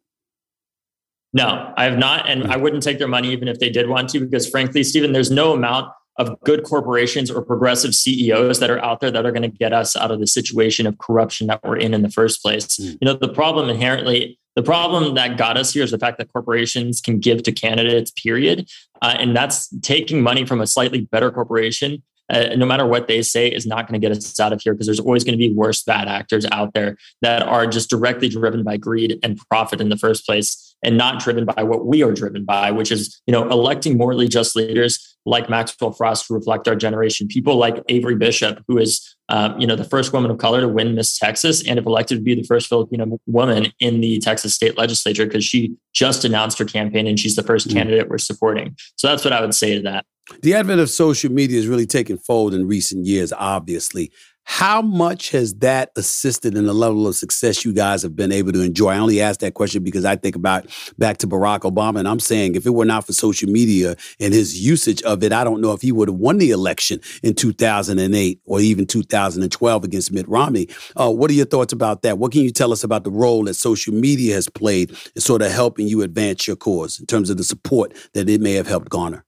No, 1.39 1.73
I 1.77 1.85
have 1.85 1.99
not. 1.99 2.29
And 2.29 2.53
I 2.53 2.57
wouldn't 2.57 2.83
take 2.83 2.99
their 2.99 3.09
money 3.09 3.31
even 3.31 3.47
if 3.47 3.61
they 3.61 3.71
did 3.71 3.89
want 3.89 4.09
to, 4.11 4.21
because 4.21 4.49
frankly, 4.49 4.83
Stephen, 4.83 5.13
there's 5.13 5.31
no 5.31 5.53
amount 5.53 5.93
of 6.17 6.39
good 6.41 6.65
corporations 6.65 7.31
or 7.31 7.43
progressive 7.43 7.95
CEOs 7.95 8.59
that 8.59 8.71
are 8.71 8.85
out 8.85 8.99
there 8.99 9.13
that 9.13 9.25
are 9.25 9.31
going 9.31 9.49
to 9.49 9.57
get 9.57 9.73
us 9.73 9.95
out 9.95 10.11
of 10.11 10.19
the 10.19 10.27
situation 10.27 10.85
of 10.85 10.99
corruption 10.99 11.47
that 11.47 11.61
we're 11.63 11.77
in 11.77 11.95
in 11.95 12.03
the 12.03 12.11
first 12.11 12.43
place. 12.43 12.67
Mm. 12.77 12.99
You 13.01 13.07
know, 13.07 13.13
the 13.13 13.29
problem 13.29 13.71
inherently, 13.71 14.37
the 14.57 14.65
problem 14.65 15.15
that 15.15 15.39
got 15.39 15.57
us 15.57 15.73
here 15.73 15.85
is 15.85 15.93
the 15.93 15.99
fact 15.99 16.19
that 16.19 16.33
corporations 16.33 17.01
can 17.01 17.21
give 17.21 17.45
to 17.45 17.53
candidates, 17.53 18.11
period. 18.11 18.69
Uh, 19.01 19.15
and 19.17 19.37
that's 19.37 19.69
taking 19.81 20.21
money 20.21 20.45
from 20.45 20.61
a 20.61 20.67
slightly 20.67 21.03
better 21.03 21.31
corporation 21.31 22.03
uh, 22.31 22.55
no 22.57 22.67
matter 22.67 22.87
what 22.87 23.09
they 23.09 23.23
say, 23.23 23.49
is 23.49 23.67
not 23.67 23.89
going 23.89 23.99
to 23.99 24.07
get 24.07 24.17
us 24.17 24.39
out 24.39 24.53
of 24.53 24.61
here 24.61 24.75
because 24.75 24.87
there's 24.87 25.01
always 25.01 25.25
going 25.25 25.33
to 25.33 25.39
be 25.39 25.53
worse 25.53 25.83
bad 25.83 26.09
actors 26.09 26.47
out 26.53 26.75
there 26.75 26.97
that 27.23 27.43
are 27.43 27.67
just 27.67 27.89
directly 27.89 28.29
driven 28.29 28.63
by 28.63 28.77
greed 28.77 29.19
and 29.23 29.39
profit 29.51 29.81
in 29.81 29.89
the 29.89 29.97
first 29.97 30.27
place 30.27 30.68
and 30.83 30.97
not 30.97 31.21
driven 31.21 31.45
by 31.45 31.63
what 31.63 31.87
we 31.87 32.03
are 32.03 32.13
driven 32.13 32.45
by, 32.45 32.71
which 32.71 32.93
is, 32.93 33.21
you 33.27 33.33
know, 33.33 33.49
electing 33.49 33.97
morally 33.97 34.29
just 34.29 34.55
leaders 34.57 35.17
like 35.27 35.51
Maxwell 35.51 35.93
Frost 35.93 36.27
to 36.27 36.35
reflect 36.35 36.67
our 36.69 36.77
generation, 36.77 37.29
people 37.29 37.57
like 37.57 37.77
Averie 37.87 38.19
Bishop, 38.19 38.63
who 38.67 38.79
is, 38.79 39.17
um, 39.29 39.59
you 39.61 39.67
know, 39.67 39.77
the 39.77 39.85
first 39.85 40.13
woman 40.13 40.31
of 40.31 40.39
color 40.39 40.61
to 40.61 40.69
win 40.69 40.95
Miss 40.95 41.19
Texas, 41.19 41.67
and 41.67 41.79
if 41.79 41.85
elected 41.85 42.19
to 42.19 42.23
be 42.23 42.35
the 42.35 42.45
first 42.45 42.69
Filipino 42.69 43.19
woman 43.27 43.73
in 43.81 44.01
the 44.01 44.19
Texas 44.21 44.55
state 44.55 44.79
legislature 44.79 45.27
because 45.27 45.45
she 45.45 45.75
just 45.93 46.25
announced 46.25 46.59
her 46.59 46.65
campaign 46.65 47.07
and 47.07 47.19
she's 47.19 47.37
the 47.37 47.43
1st 47.43 47.67
mm-hmm. 47.67 47.77
candidate 47.77 48.09
we're 48.09 48.19
supporting. 48.19 48.77
So 48.97 49.09
that's 49.09 49.25
what 49.25 49.33
I 49.33 49.41
would 49.41 49.55
say 49.55 49.75
to 49.75 49.83
that. 49.83 50.07
The 50.43 50.55
advent 50.55 50.81
of 50.81 50.91
social 50.91 51.33
media 51.33 51.57
has 51.57 51.67
really 51.67 51.87
taken 51.87 52.19
fold 52.19 52.55
in 52.55 52.67
recent 52.67 53.07
years, 53.07 53.33
obviously. 53.33 54.13
How 54.51 54.81
much 54.81 55.31
has 55.33 55.55
that 55.57 55.93
assisted 55.95 56.57
in 56.57 56.65
the 56.65 56.73
level 56.73 57.07
of 57.07 57.15
success 57.15 57.67
you 57.67 57.73
guys 57.75 58.03
have 58.03 58.17
been 58.17 58.33
able 58.33 58.51
to 58.53 58.63
enjoy? 58.63 58.93
I 58.93 58.99
only 58.99 59.21
ask 59.21 59.41
that 59.41 59.53
question 59.53 59.85
because 59.85 60.07
I 60.07 60.17
think 60.17 60.35
about 60.35 60.67
back 60.97 61.19
to 61.19 61.29
Barack 61.29 61.61
Obama, 61.61 61.99
and 61.99 62.09
I'm 62.09 62.19
saying 62.19 62.55
if 62.55 62.65
it 62.65 62.71
were 62.71 62.87
not 62.87 63.07
for 63.07 63.13
social 63.13 63.49
media 63.49 63.95
and 64.19 64.33
his 64.33 64.59
usage 64.59 65.03
of 65.03 65.23
it, 65.23 65.35
I 65.35 65.45
don't 65.45 65.61
know 65.61 65.75
if 65.75 65.83
he 65.83 65.93
would 65.93 66.09
have 66.09 66.17
won 66.17 66.39
the 66.39 66.51
election 66.51 66.99
in 67.23 67.35
2008 67.35 68.41
or 68.47 68.59
even 68.59 68.87
2012 68.87 69.85
against 69.85 70.13
Mitt 70.13 70.27
Romney. 70.27 70.67
Uh, 70.97 71.13
what 71.13 71.31
are 71.31 71.35
your 71.35 71.47
thoughts 71.47 71.75
about 71.75 72.01
that? 72.03 72.19
What 72.19 72.33
can 72.33 72.41
you 72.41 72.51
tell 72.51 72.73
us 72.73 72.83
about 72.83 73.05
the 73.05 73.11
role 73.11 73.45
that 73.45 73.55
social 73.55 73.93
media 73.93 74.35
has 74.35 74.49
played 74.49 74.97
in 75.15 75.21
sort 75.21 75.43
of 75.43 75.53
helping 75.53 75.87
you 75.87 76.01
advance 76.01 76.47
your 76.47 76.57
cause 76.57 76.99
in 76.99 77.05
terms 77.05 77.29
of 77.29 77.37
the 77.37 77.45
support 77.45 77.93
that 78.15 78.31
it 78.31 78.41
may 78.41 78.55
have 78.55 78.67
helped 78.67 78.89
garner? 78.89 79.27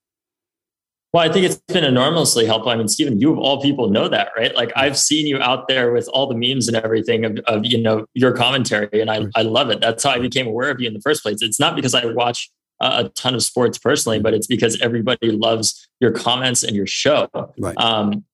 Well, 1.13 1.29
I 1.29 1.33
think 1.33 1.45
it's 1.45 1.61
been 1.67 1.83
enormously 1.83 2.47
helpful. 2.47 2.71
I 2.71 2.77
mean, 2.77 2.87
Stephen, 2.87 3.21
you 3.21 3.33
of 3.33 3.39
all 3.39 3.61
people 3.61 3.91
know 3.91 4.07
that, 4.09 4.31
right? 4.37 4.55
Like 4.55 4.73
I've 4.77 4.97
seen 4.97 5.27
you 5.27 5.39
out 5.39 5.67
there 5.67 5.93
with 5.93 6.09
all 6.13 6.29
the 6.29 6.37
memes 6.37 6.69
and 6.69 6.77
everything 6.77 7.25
of, 7.25 7.39
of 7.47 7.67
you 7.67 7.83
know 7.83 8.07
your 8.15 8.33
commentary, 8.33 9.01
and 9.01 9.11
I, 9.11 9.27
I 9.35 9.43
love 9.43 9.71
it. 9.71 9.81
That's 9.81 10.05
how 10.05 10.11
I 10.11 10.21
became 10.21 10.47
aware 10.47 10.71
of 10.71 10.81
you 10.81 10.87
in 10.87 10.95
the 10.95 11.01
first 11.01 11.23
place. 11.23 11.43
It's 11.43 11.59
not 11.59 11.75
because 11.75 11.95
I 11.95 12.07
watch 12.07 12.49
a, 12.81 13.05
a 13.05 13.09
ton 13.11 13.35
of 13.35 13.43
sports 13.43 13.77
personally, 13.77 14.21
but 14.21 14.35
it's 14.35 14.47
because 14.47 14.81
everybody 14.81 15.33
loves 15.33 15.89
your 15.99 16.13
comments 16.13 16.63
and 16.63 16.77
your 16.77 16.87
show. 16.87 17.29
Right. 17.59 17.77
Um, 17.77 18.25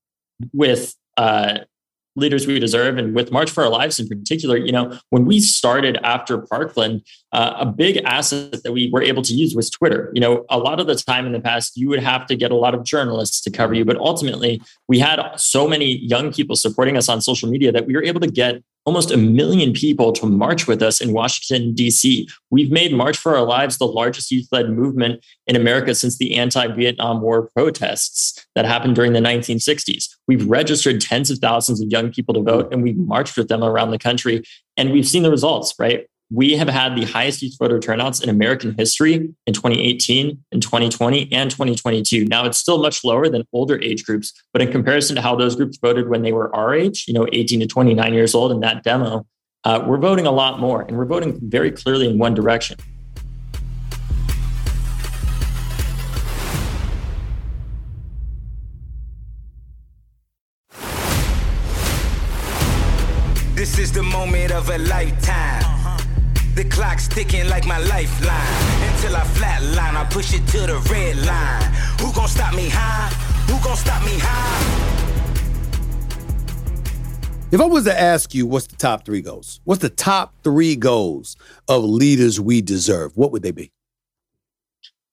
with 0.53 0.95
uh, 1.17 1.61
leaders 2.17 2.47
we 2.47 2.59
deserve 2.59 2.99
and 2.99 3.15
with 3.15 3.31
march 3.31 3.51
for 3.51 3.63
our 3.63 3.71
lives 3.71 4.01
in 4.01 4.09
particular 4.09 4.57
you 4.57 4.73
know 4.73 4.99
when 5.11 5.25
we 5.25 5.41
started 5.41 5.99
after 6.03 6.39
parkland 6.39 7.03
uh, 7.33 7.55
a 7.59 7.67
big 7.67 7.99
asset 8.05 8.63
that 8.63 8.73
we 8.73 8.89
were 8.91 9.03
able 9.03 9.23
to 9.23 9.35
use 9.35 9.55
was 9.55 9.71
twitter. 9.71 10.11
You 10.15 10.21
know 10.21 10.45
a 10.51 10.59
lot 10.59 10.81
of 10.81 10.87
the 10.87 10.95
time 10.95 11.27
in 11.27 11.33
the 11.33 11.41
past 11.41 11.77
you 11.77 11.89
would 11.89 12.03
have 12.03 12.27
to 12.27 12.37
get 12.37 12.51
a 12.51 12.57
lot 12.57 12.75
of 12.75 12.85
journalists 12.85 13.41
to 13.43 13.51
cover 13.51 13.75
you 13.75 13.85
but 13.85 13.97
ultimately 13.99 14.61
we 14.89 14.99
had 14.99 15.21
so 15.37 15.69
many 15.69 15.99
young 15.99 16.33
people 16.33 16.57
supporting 16.57 16.97
us 16.97 17.09
on 17.09 17.21
social 17.21 17.49
media 17.49 17.71
that 17.73 17.87
we 17.87 17.95
were 17.95 18.03
able 18.03 18.21
to 18.21 18.29
get 18.29 18.63
almost 18.87 19.11
a 19.11 19.17
million 19.17 19.73
people 19.73 20.13
to 20.13 20.27
march 20.27 20.67
with 20.67 20.81
us 20.81 21.01
in 21.01 21.13
Washington, 21.13 21.75
D.C. 21.75 22.29
We've 22.51 22.71
made 22.71 22.95
March 22.95 23.19
for 23.19 23.37
Our 23.37 23.45
Lives 23.45 23.79
the 23.79 23.87
largest 23.87 24.31
youth 24.31 24.47
led 24.53 24.71
movement 24.71 25.25
in 25.47 25.57
America 25.57 25.95
since 25.95 26.17
the 26.17 26.37
anti 26.37 26.69
Vietnam 26.69 27.21
War 27.21 27.51
protests 27.55 28.47
that 28.55 28.65
happened 28.65 28.95
during 28.95 29.13
the 29.13 29.21
1960s. 29.21 30.09
We've 30.29 30.49
registered 30.49 31.01
tens 31.01 31.31
of 31.31 31.39
thousands 31.39 31.81
of 31.83 31.91
young 31.91 32.13
people 32.13 32.33
to 32.35 32.43
vote 32.43 32.73
and 32.73 32.83
we've 32.83 32.97
marched 32.97 33.37
with 33.37 33.49
them 33.49 33.63
around 33.63 33.91
the 33.91 33.99
country. 33.99 34.43
And 34.77 34.93
we've 34.93 35.07
seen 35.07 35.25
the 35.25 35.31
results, 35.31 35.75
right? 35.79 36.07
We 36.31 36.57
have 36.57 36.69
had 36.69 36.97
the 36.97 37.05
highest 37.05 37.41
youth 37.43 37.57
voter 37.59 37.79
turnouts 37.79 38.21
in 38.21 38.29
American 38.29 38.75
history 38.77 39.33
in 39.47 39.55
2018, 39.55 40.45
in 40.51 40.61
2020, 40.61 41.33
and 41.33 41.51
2022. 41.51 42.25
Now 42.25 42.45
it's 42.47 42.59
still 42.59 42.79
much 42.79 43.05
lower 43.05 43.29
than 43.29 43.45
older 43.53 43.81
age 43.81 44.05
groups, 44.05 44.33
but 44.53 44.61
in 44.61 44.73
comparison 44.73 45.15
to 45.17 45.23
how 45.23 45.37
those 45.37 45.55
groups 45.55 45.79
voted 45.79 46.09
when 46.09 46.23
they 46.23 46.33
were 46.33 46.55
our 46.55 46.75
age, 46.75 47.05
you 47.07 47.15
know, 47.15 47.27
18 47.33 47.61
to 47.61 47.67
29 47.67 48.13
years 48.13 48.35
old 48.35 48.51
in 48.51 48.61
that 48.61 48.83
demo, 48.83 49.25
uh, 49.65 49.85
we're 49.87 49.99
voting 49.99 50.27
a 50.27 50.31
lot 50.31 50.59
more, 50.59 50.83
and 50.83 50.97
we're 50.97 51.07
voting 51.07 51.39
very 51.43 51.71
clearly 51.71 52.09
in 52.09 52.19
one 52.19 52.35
direction. 52.35 52.77
This 63.55 63.79
is 63.79 63.91
the 63.91 64.03
moment 64.03 64.53
of 64.53 64.69
a 64.71 64.79
lifetime. 64.79 65.66
The 66.57 66.65
clock's 66.65 67.07
ticking 67.07 67.51
like 67.51 67.67
my 67.67 67.77
lifeline. 67.77 68.91
Until 68.91 69.15
I 69.15 69.25
flatline, 69.25 69.95
I 69.95 70.07
push 70.11 70.33
it 70.33 70.47
to 70.53 70.61
the 70.61 70.79
red 70.91 71.19
line. 71.27 71.63
Who 72.01 72.11
gon' 72.15 72.29
stop 72.29 72.55
me 72.55 72.71
high? 72.73 73.11
Who 73.47 73.63
gon' 73.63 73.77
stop 73.77 74.03
me 74.07 74.13
high? 74.17 74.97
If 77.53 77.61
I 77.61 77.67
was 77.67 77.85
to 77.85 78.01
ask 78.01 78.35
you 78.35 78.47
what's 78.47 78.69
the 78.69 78.77
top 78.77 79.05
three 79.05 79.21
goals, 79.21 79.61
what's 79.65 79.83
the 79.83 79.91
top 79.91 80.33
three 80.43 80.77
goals 80.77 81.37
of 81.69 81.85
leaders 81.85 82.41
we 82.41 82.63
deserve, 82.63 83.15
what 83.19 83.33
would 83.33 83.43
they 83.43 83.51
be? 83.51 83.71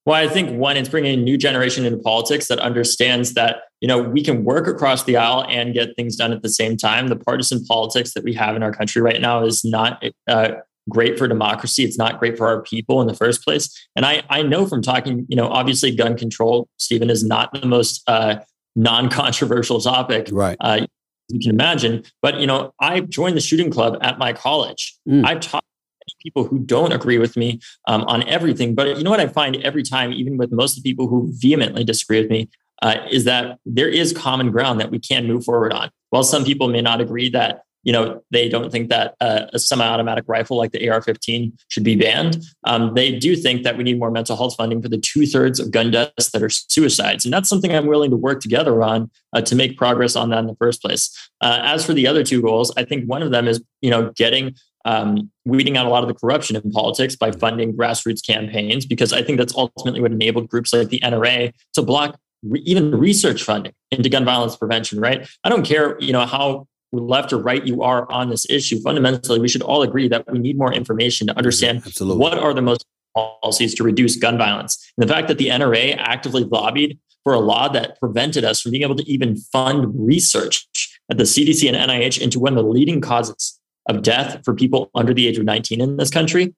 Well, 0.06 0.16
I 0.16 0.30
think 0.30 0.58
one, 0.58 0.78
it's 0.78 0.88
bringing 0.88 1.20
a 1.20 1.22
new 1.22 1.38
generation 1.38 1.84
into 1.84 1.98
politics 1.98 2.48
that 2.48 2.60
understands 2.60 3.34
that 3.34 3.64
you 3.82 3.90
know 3.90 4.02
we 4.02 4.24
can 4.24 4.46
work 4.46 4.68
across 4.68 5.04
the 5.04 5.18
aisle 5.18 5.46
and 5.50 5.74
get 5.74 5.94
things 5.98 6.16
done 6.16 6.32
at 6.32 6.42
the 6.42 6.48
same 6.48 6.78
time. 6.78 7.10
The 7.10 7.18
partisan 7.18 7.66
politics 7.66 8.14
that 8.14 8.24
we 8.24 8.34
have 8.34 8.56
in 8.56 8.64
our 8.64 8.72
country 8.72 9.02
right 9.02 9.20
now 9.20 9.44
is 9.44 9.66
not 9.66 10.02
uh, 10.30 10.52
great 10.90 11.18
for 11.18 11.28
democracy. 11.28 11.84
It's 11.84 11.98
not 11.98 12.20
great 12.20 12.38
for 12.38 12.48
our 12.48 12.62
people 12.62 13.02
in 13.02 13.08
the 13.08 13.14
first 13.14 13.44
place. 13.44 13.88
And 13.96 14.06
I, 14.06 14.24
I 14.30 14.42
know 14.42 14.66
from 14.68 14.82
talking, 14.82 15.26
you 15.30 15.36
know, 15.36 15.48
obviously 15.48 15.96
gun 15.96 16.18
control, 16.18 16.68
Stephen, 16.78 17.10
is 17.10 17.24
not 17.24 17.54
the 17.54 17.66
most 17.66 18.04
uh, 18.08 18.38
non-controversial 18.76 19.80
topic. 19.80 20.28
Right. 20.32 20.58
Uh, 20.60 20.86
you 21.30 21.40
can 21.40 21.52
imagine. 21.52 22.04
But, 22.22 22.40
you 22.40 22.48
know, 22.48 22.74
I 22.80 23.00
joined 23.00 23.38
the 23.38 23.42
shooting 23.42 23.72
club 23.72 23.98
at 24.02 24.18
my 24.18 24.34
college. 24.34 24.96
Mm. 25.08 25.26
I've 25.26 25.40
talked 25.40 25.66
to 26.10 26.16
people 26.22 26.44
who 26.44 26.60
don't 26.60 26.92
agree 26.92 27.18
with 27.18 27.38
me 27.38 27.62
um, 27.88 28.04
on 28.04 28.28
everything. 28.28 28.76
But 28.76 28.98
you 28.98 29.04
know 29.04 29.10
what 29.10 29.22
I 29.22 29.28
find 29.28 29.56
every 29.64 29.84
time, 29.84 30.12
even 30.12 30.38
with 30.38 30.52
most 30.52 30.78
of 30.78 30.84
the 30.84 30.90
people 30.90 31.08
who 31.08 31.32
vehemently 31.32 31.86
disagree 31.86 32.22
with 32.22 32.30
me, 32.30 32.50
uh, 32.82 32.98
is 33.10 33.24
that 33.24 33.60
there 33.66 33.88
is 33.88 34.12
common 34.12 34.52
ground 34.52 34.82
that 34.82 34.92
we 34.92 35.00
can 35.00 35.26
move 35.26 35.46
forward 35.46 35.72
on. 35.72 35.90
While 36.10 36.26
some 36.26 36.44
people 36.44 36.68
may 36.68 36.82
not 36.82 37.00
agree 37.00 37.30
that 37.30 37.64
you 37.84 37.92
know 37.92 38.22
they 38.32 38.50
don't 38.50 38.72
think 38.72 38.90
that 38.90 39.16
uh, 39.22 39.46
a 39.54 39.60
semi-automatic 39.60 40.26
rifle 40.28 40.58
like 40.58 40.72
the 40.72 40.90
AR-15 40.90 41.54
should 41.68 41.84
be 41.84 41.96
banned. 41.96 42.44
Um, 42.66 42.94
they 42.96 43.18
do 43.18 43.36
think 43.36 43.64
that 43.64 43.78
we 43.78 43.84
need 43.84 44.00
more 44.00 44.12
mental 44.12 44.36
health 44.36 44.56
funding 44.56 44.82
for 44.82 44.90
the 44.90 44.98
two-thirds 44.98 45.60
of 45.60 45.72
gun 45.72 45.92
deaths 45.92 46.32
that 46.32 46.42
are 46.42 46.50
suicides, 46.50 47.26
and 47.26 47.34
that's 47.34 47.50
something 47.50 47.74
I'm 47.74 47.88
willing 47.88 48.12
to 48.12 48.18
work 48.18 48.42
together 48.42 48.82
on 48.82 49.12
uh, 49.34 49.42
to 49.42 49.56
make 49.56 49.78
progress 49.78 50.16
on 50.16 50.30
that 50.30 50.40
in 50.40 50.48
the 50.48 50.56
first 50.56 50.82
place. 50.82 51.12
Uh, 51.42 51.60
as 51.62 51.86
for 51.86 51.94
the 51.94 52.08
other 52.08 52.24
two 52.24 52.42
goals, 52.42 52.74
I 52.78 52.86
think 52.86 53.06
one 53.06 53.22
of 53.22 53.32
them 53.32 53.48
is 53.48 53.62
you 53.82 53.90
know 53.90 54.12
getting 54.16 54.56
um, 54.86 55.32
weeding 55.46 55.78
out 55.78 55.86
a 55.86 55.90
lot 55.90 56.04
of 56.04 56.08
the 56.08 56.14
corruption 56.14 56.56
in 56.56 56.72
politics 56.72 57.16
by 57.16 57.32
funding 57.32 57.74
grassroots 57.74 58.26
campaigns, 58.26 58.86
because 58.86 59.14
I 59.14 59.22
think 59.22 59.38
that's 59.38 59.56
ultimately 59.56 60.02
what 60.02 60.12
enabled 60.12 60.50
groups 60.50 60.74
like 60.74 60.90
the 60.90 61.00
NRA 61.00 61.54
to 61.74 61.82
block 61.82 62.20
even 62.56 62.92
research 62.92 63.42
funding 63.44 63.74
into 63.92 64.10
gun 64.10 64.26
violence 64.26 64.56
prevention. 64.56 65.00
Right? 65.00 65.28
I 65.44 65.50
don't 65.50 65.66
care, 65.66 65.98
you 66.00 66.14
know, 66.14 66.26
how 66.26 66.68
left 67.02 67.34
or 67.34 67.38
right 67.38 67.66
you 67.66 67.82
are 67.82 68.10
on 68.12 68.30
this 68.30 68.46
issue, 68.50 68.80
fundamentally, 68.82 69.40
we 69.40 69.48
should 69.48 69.62
all 69.62 69.82
agree 69.82 70.08
that 70.08 70.32
we 70.32 70.40
need 70.40 70.58
more 70.58 70.74
information 70.74 71.28
to 71.28 71.38
understand 71.38 71.84
Absolutely. 71.86 72.20
what 72.20 72.38
are 72.38 72.54
the 72.54 72.62
most 72.62 72.86
policies 73.16 73.74
to 73.76 73.84
reduce 73.84 74.16
gun 74.16 74.38
violence. 74.38 74.92
And 74.98 75.08
the 75.08 75.14
fact 75.14 75.28
that 75.28 75.38
the 75.38 75.48
NRA 75.48 75.96
actively 75.98 76.44
lobbied 76.44 77.00
for 77.24 77.34
a 77.34 77.40
law 77.40 77.70
that 77.70 78.00
prevented 78.00 78.44
us 78.44 78.62
from 78.62 78.72
being 78.72 78.84
able 78.84 78.96
to 78.96 79.10
even 79.10 79.38
fund 79.38 79.92
research 79.96 80.68
at 81.10 81.18
the 81.18 81.24
CDC 81.24 81.72
and 81.72 81.78
NIH 81.78 82.22
into 82.22 82.40
one 82.40 82.58
of 82.58 82.64
the 82.64 82.70
leading 82.70 83.02
causes 83.02 83.60
of 83.90 84.02
death 84.02 84.42
for 84.44 84.54
people 84.54 84.90
under 84.96 85.14
the 85.14 85.28
age 85.28 85.38
of 85.38 85.46
19 85.46 85.82
in 85.82 85.98
this 85.98 86.10
country 86.10 86.54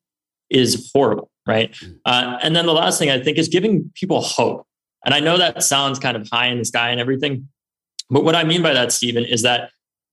is 0.50 0.92
horrible, 0.94 1.30
right? 1.48 1.72
Mm. 1.74 2.00
Uh, 2.06 2.40
and 2.42 2.56
then 2.56 2.66
the 2.66 2.74
last 2.74 3.00
thing 3.00 3.10
I 3.10 3.20
think 3.20 3.38
is 3.38 3.48
giving 3.48 3.92
people 3.96 4.22
hope. 4.22 4.66
And 5.04 5.14
I 5.14 5.20
know 5.20 5.38
that 5.38 5.64
sounds 5.64 6.00
kind 6.00 6.18
of 6.18 6.28
high 6.32 6.48
in 6.48 6.60
the 6.60 6.66
sky 6.66 6.90
and 6.90 7.00
everything, 7.00 7.48
but 8.10 8.24
what 8.24 8.36
I 8.36 8.44
mean 8.44 8.62
by 8.62 8.74
that, 8.74 8.92
Stephen, 8.92 9.26
is 9.26 9.42
that 9.42 9.72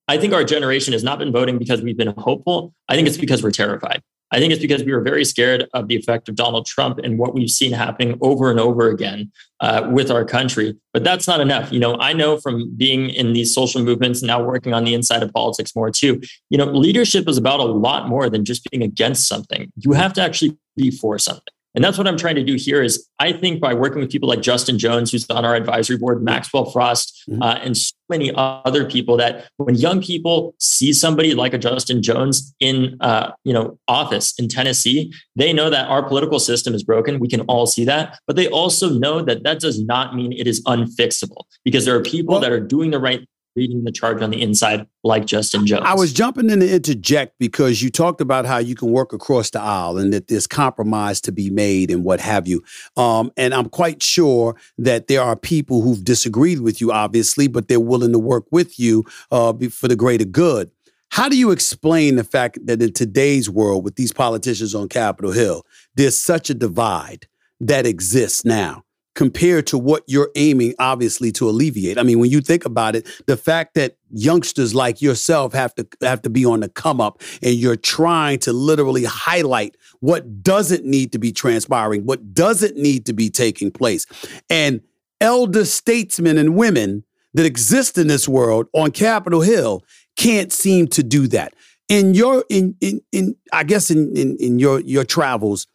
I 0.08 0.18
think 0.18 0.32
our 0.32 0.44
generation 0.44 0.92
has 0.92 1.04
not 1.04 1.18
been 1.18 1.32
voting 1.32 1.58
because 1.58 1.82
we've 1.82 1.96
been 1.96 2.14
hopeful. 2.18 2.74
I 2.88 2.96
think 2.96 3.08
it's 3.08 3.16
because 3.16 3.42
we're 3.42 3.50
terrified. 3.50 4.02
I 4.32 4.38
think 4.38 4.50
it's 4.50 4.62
because 4.62 4.82
we 4.82 4.92
were 4.92 5.02
very 5.02 5.26
scared 5.26 5.68
of 5.74 5.88
the 5.88 5.94
effect 5.94 6.28
of 6.28 6.36
Donald 6.36 6.64
Trump 6.64 6.98
and 6.98 7.18
what 7.18 7.34
we've 7.34 7.50
seen 7.50 7.70
happening 7.70 8.18
over 8.22 8.50
and 8.50 8.58
over 8.58 8.88
again 8.88 9.30
uh, 9.60 9.86
with 9.92 10.10
our 10.10 10.24
country. 10.24 10.74
But 10.94 11.04
that's 11.04 11.28
not 11.28 11.40
enough. 11.40 11.70
You 11.70 11.78
know, 11.78 11.96
I 11.98 12.14
know 12.14 12.38
from 12.38 12.74
being 12.74 13.10
in 13.10 13.34
these 13.34 13.54
social 13.54 13.82
movements, 13.84 14.22
now 14.22 14.42
working 14.42 14.72
on 14.72 14.84
the 14.84 14.94
inside 14.94 15.22
of 15.22 15.30
politics 15.34 15.76
more 15.76 15.90
too, 15.90 16.22
you 16.48 16.56
know, 16.56 16.64
leadership 16.64 17.28
is 17.28 17.36
about 17.36 17.60
a 17.60 17.64
lot 17.64 18.08
more 18.08 18.30
than 18.30 18.46
just 18.46 18.68
being 18.70 18.82
against 18.82 19.28
something. 19.28 19.70
You 19.76 19.92
have 19.92 20.14
to 20.14 20.22
actually 20.22 20.56
be 20.76 20.90
for 20.90 21.18
something. 21.18 21.52
And 21.74 21.82
that's 21.82 21.96
what 21.96 22.06
I'm 22.06 22.18
trying 22.18 22.34
to 22.34 22.44
do 22.44 22.54
here 22.56 22.82
is 22.82 23.08
I 23.18 23.32
think 23.32 23.60
by 23.60 23.72
working 23.74 24.00
with 24.00 24.10
people 24.10 24.28
like 24.28 24.42
Justin 24.42 24.78
Jones, 24.78 25.10
who's 25.10 25.28
on 25.30 25.44
our 25.44 25.54
advisory 25.54 25.96
board, 25.96 26.22
Maxwell 26.22 26.70
Frost, 26.70 27.22
mm-hmm. 27.28 27.42
uh, 27.42 27.54
and 27.54 27.76
so 27.76 27.94
many 28.08 28.30
other 28.36 28.84
people 28.84 29.16
that 29.16 29.48
when 29.56 29.74
young 29.74 30.02
people 30.02 30.54
see 30.58 30.92
somebody 30.92 31.34
like 31.34 31.54
a 31.54 31.58
Justin 31.58 32.02
Jones 32.02 32.54
in, 32.60 32.96
uh, 33.00 33.32
you 33.44 33.54
know, 33.54 33.78
office 33.88 34.34
in 34.38 34.48
Tennessee, 34.48 35.12
they 35.34 35.52
know 35.52 35.70
that 35.70 35.88
our 35.88 36.02
political 36.06 36.38
system 36.38 36.74
is 36.74 36.82
broken. 36.82 37.18
We 37.18 37.28
can 37.28 37.40
all 37.42 37.66
see 37.66 37.84
that, 37.86 38.18
but 38.26 38.36
they 38.36 38.48
also 38.48 38.90
know 38.90 39.22
that 39.22 39.42
that 39.44 39.60
does 39.60 39.82
not 39.82 40.14
mean 40.14 40.32
it 40.32 40.46
is 40.46 40.62
unfixable 40.64 41.44
because 41.64 41.86
there 41.86 41.96
are 41.96 42.02
people 42.02 42.34
well, 42.34 42.40
that 42.42 42.52
are 42.52 42.60
doing 42.60 42.90
the 42.90 43.00
right 43.00 43.26
leading 43.56 43.84
the 43.84 43.92
charge 43.92 44.22
on 44.22 44.30
the 44.30 44.40
inside, 44.40 44.86
like 45.04 45.26
Justin 45.26 45.66
Jones. 45.66 45.82
I 45.84 45.94
was 45.94 46.12
jumping 46.12 46.50
in 46.50 46.60
to 46.60 46.74
interject 46.74 47.38
because 47.38 47.82
you 47.82 47.90
talked 47.90 48.20
about 48.20 48.46
how 48.46 48.58
you 48.58 48.74
can 48.74 48.90
work 48.90 49.12
across 49.12 49.50
the 49.50 49.60
aisle 49.60 49.98
and 49.98 50.12
that 50.12 50.28
there's 50.28 50.46
compromise 50.46 51.20
to 51.22 51.32
be 51.32 51.50
made 51.50 51.90
and 51.90 52.04
what 52.04 52.20
have 52.20 52.48
you. 52.48 52.62
Um, 52.96 53.30
and 53.36 53.52
I'm 53.54 53.68
quite 53.68 54.02
sure 54.02 54.56
that 54.78 55.08
there 55.08 55.22
are 55.22 55.36
people 55.36 55.82
who've 55.82 56.02
disagreed 56.02 56.60
with 56.60 56.80
you, 56.80 56.92
obviously, 56.92 57.46
but 57.46 57.68
they're 57.68 57.80
willing 57.80 58.12
to 58.12 58.18
work 58.18 58.44
with 58.50 58.78
you 58.78 59.04
uh, 59.30 59.52
for 59.70 59.88
the 59.88 59.96
greater 59.96 60.24
good. 60.24 60.70
How 61.10 61.28
do 61.28 61.36
you 61.36 61.50
explain 61.50 62.16
the 62.16 62.24
fact 62.24 62.58
that 62.64 62.80
in 62.80 62.94
today's 62.94 63.50
world, 63.50 63.84
with 63.84 63.96
these 63.96 64.14
politicians 64.14 64.74
on 64.74 64.88
Capitol 64.88 65.32
Hill, 65.32 65.66
there's 65.94 66.18
such 66.18 66.48
a 66.48 66.54
divide 66.54 67.26
that 67.60 67.84
exists 67.84 68.46
now? 68.46 68.82
Compared 69.14 69.66
to 69.66 69.78
what 69.78 70.02
you're 70.06 70.30
aiming 70.36 70.74
obviously 70.78 71.30
to 71.32 71.48
alleviate. 71.48 71.98
I 71.98 72.02
mean, 72.02 72.18
when 72.18 72.30
you 72.30 72.40
think 72.40 72.64
about 72.64 72.96
it, 72.96 73.06
the 73.26 73.36
fact 73.36 73.74
that 73.74 73.96
youngsters 74.10 74.74
like 74.74 75.02
yourself 75.02 75.52
have 75.52 75.74
to 75.74 75.86
have 76.00 76.22
to 76.22 76.30
be 76.30 76.44
on 76.44 76.60
the 76.60 76.68
come 76.68 77.00
up 77.00 77.20
and 77.42 77.54
you're 77.54 77.76
trying 77.76 78.38
to 78.40 78.52
literally 78.52 79.04
highlight 79.04 79.76
what 80.00 80.42
doesn't 80.42 80.84
need 80.84 81.12
to 81.12 81.18
be 81.18 81.32
transpiring, 81.32 82.04
what 82.04 82.34
doesn't 82.34 82.76
need 82.76 83.06
to 83.06 83.12
be 83.12 83.28
taking 83.28 83.70
place. 83.70 84.06
And 84.48 84.80
elder 85.20 85.64
statesmen 85.64 86.38
and 86.38 86.56
women 86.56 87.04
that 87.34 87.46
exist 87.46 87.98
in 87.98 88.08
this 88.08 88.28
world 88.28 88.66
on 88.72 88.90
Capitol 88.90 89.40
Hill 89.40 89.82
can't 90.16 90.52
seem 90.52 90.88
to 90.88 91.02
do 91.02 91.26
that. 91.28 91.54
In 91.88 92.14
your 92.14 92.44
in 92.48 92.76
in 92.80 93.00
in 93.12 93.36
I 93.52 93.64
guess 93.64 93.90
in 93.90 94.16
in, 94.16 94.36
in 94.38 94.58
your 94.58 94.80
your 94.80 95.04
travels, 95.04 95.66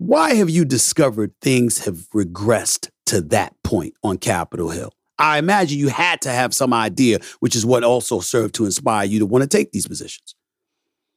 why 0.00 0.32
have 0.32 0.48
you 0.48 0.64
discovered 0.64 1.34
things 1.42 1.84
have 1.84 2.08
regressed 2.14 2.88
to 3.04 3.20
that 3.20 3.54
point 3.62 3.92
on 4.02 4.16
Capitol 4.16 4.70
Hill? 4.70 4.94
I 5.18 5.36
imagine 5.36 5.78
you 5.78 5.88
had 5.88 6.22
to 6.22 6.30
have 6.30 6.54
some 6.54 6.72
idea, 6.72 7.18
which 7.40 7.54
is 7.54 7.66
what 7.66 7.84
also 7.84 8.20
served 8.20 8.54
to 8.54 8.64
inspire 8.64 9.04
you 9.04 9.18
to 9.18 9.26
want 9.26 9.42
to 9.42 9.48
take 9.48 9.72
these 9.72 9.86
positions. 9.86 10.34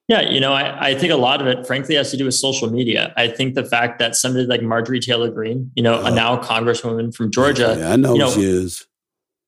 Yeah, 0.09 0.19
you 0.19 0.41
know, 0.41 0.51
I, 0.51 0.89
I 0.89 0.95
think 0.95 1.13
a 1.13 1.15
lot 1.15 1.39
of 1.39 1.47
it, 1.47 1.65
frankly, 1.65 1.95
has 1.95 2.11
to 2.11 2.17
do 2.17 2.25
with 2.25 2.33
social 2.33 2.69
media. 2.69 3.13
I 3.15 3.29
think 3.29 3.55
the 3.55 3.63
fact 3.63 3.99
that 3.99 4.17
somebody 4.17 4.45
like 4.45 4.61
Marjorie 4.61 4.99
Taylor 4.99 5.31
Greene, 5.31 5.71
you 5.75 5.81
know, 5.81 6.01
a 6.01 6.11
oh. 6.11 6.13
now 6.13 6.37
congresswoman 6.41 7.15
from 7.15 7.31
Georgia, 7.31 7.77
yeah, 7.79 7.93
I 7.93 7.95
know, 7.95 8.11
you 8.11 8.19
know 8.19 8.31
she 8.31 8.43
is 8.43 8.85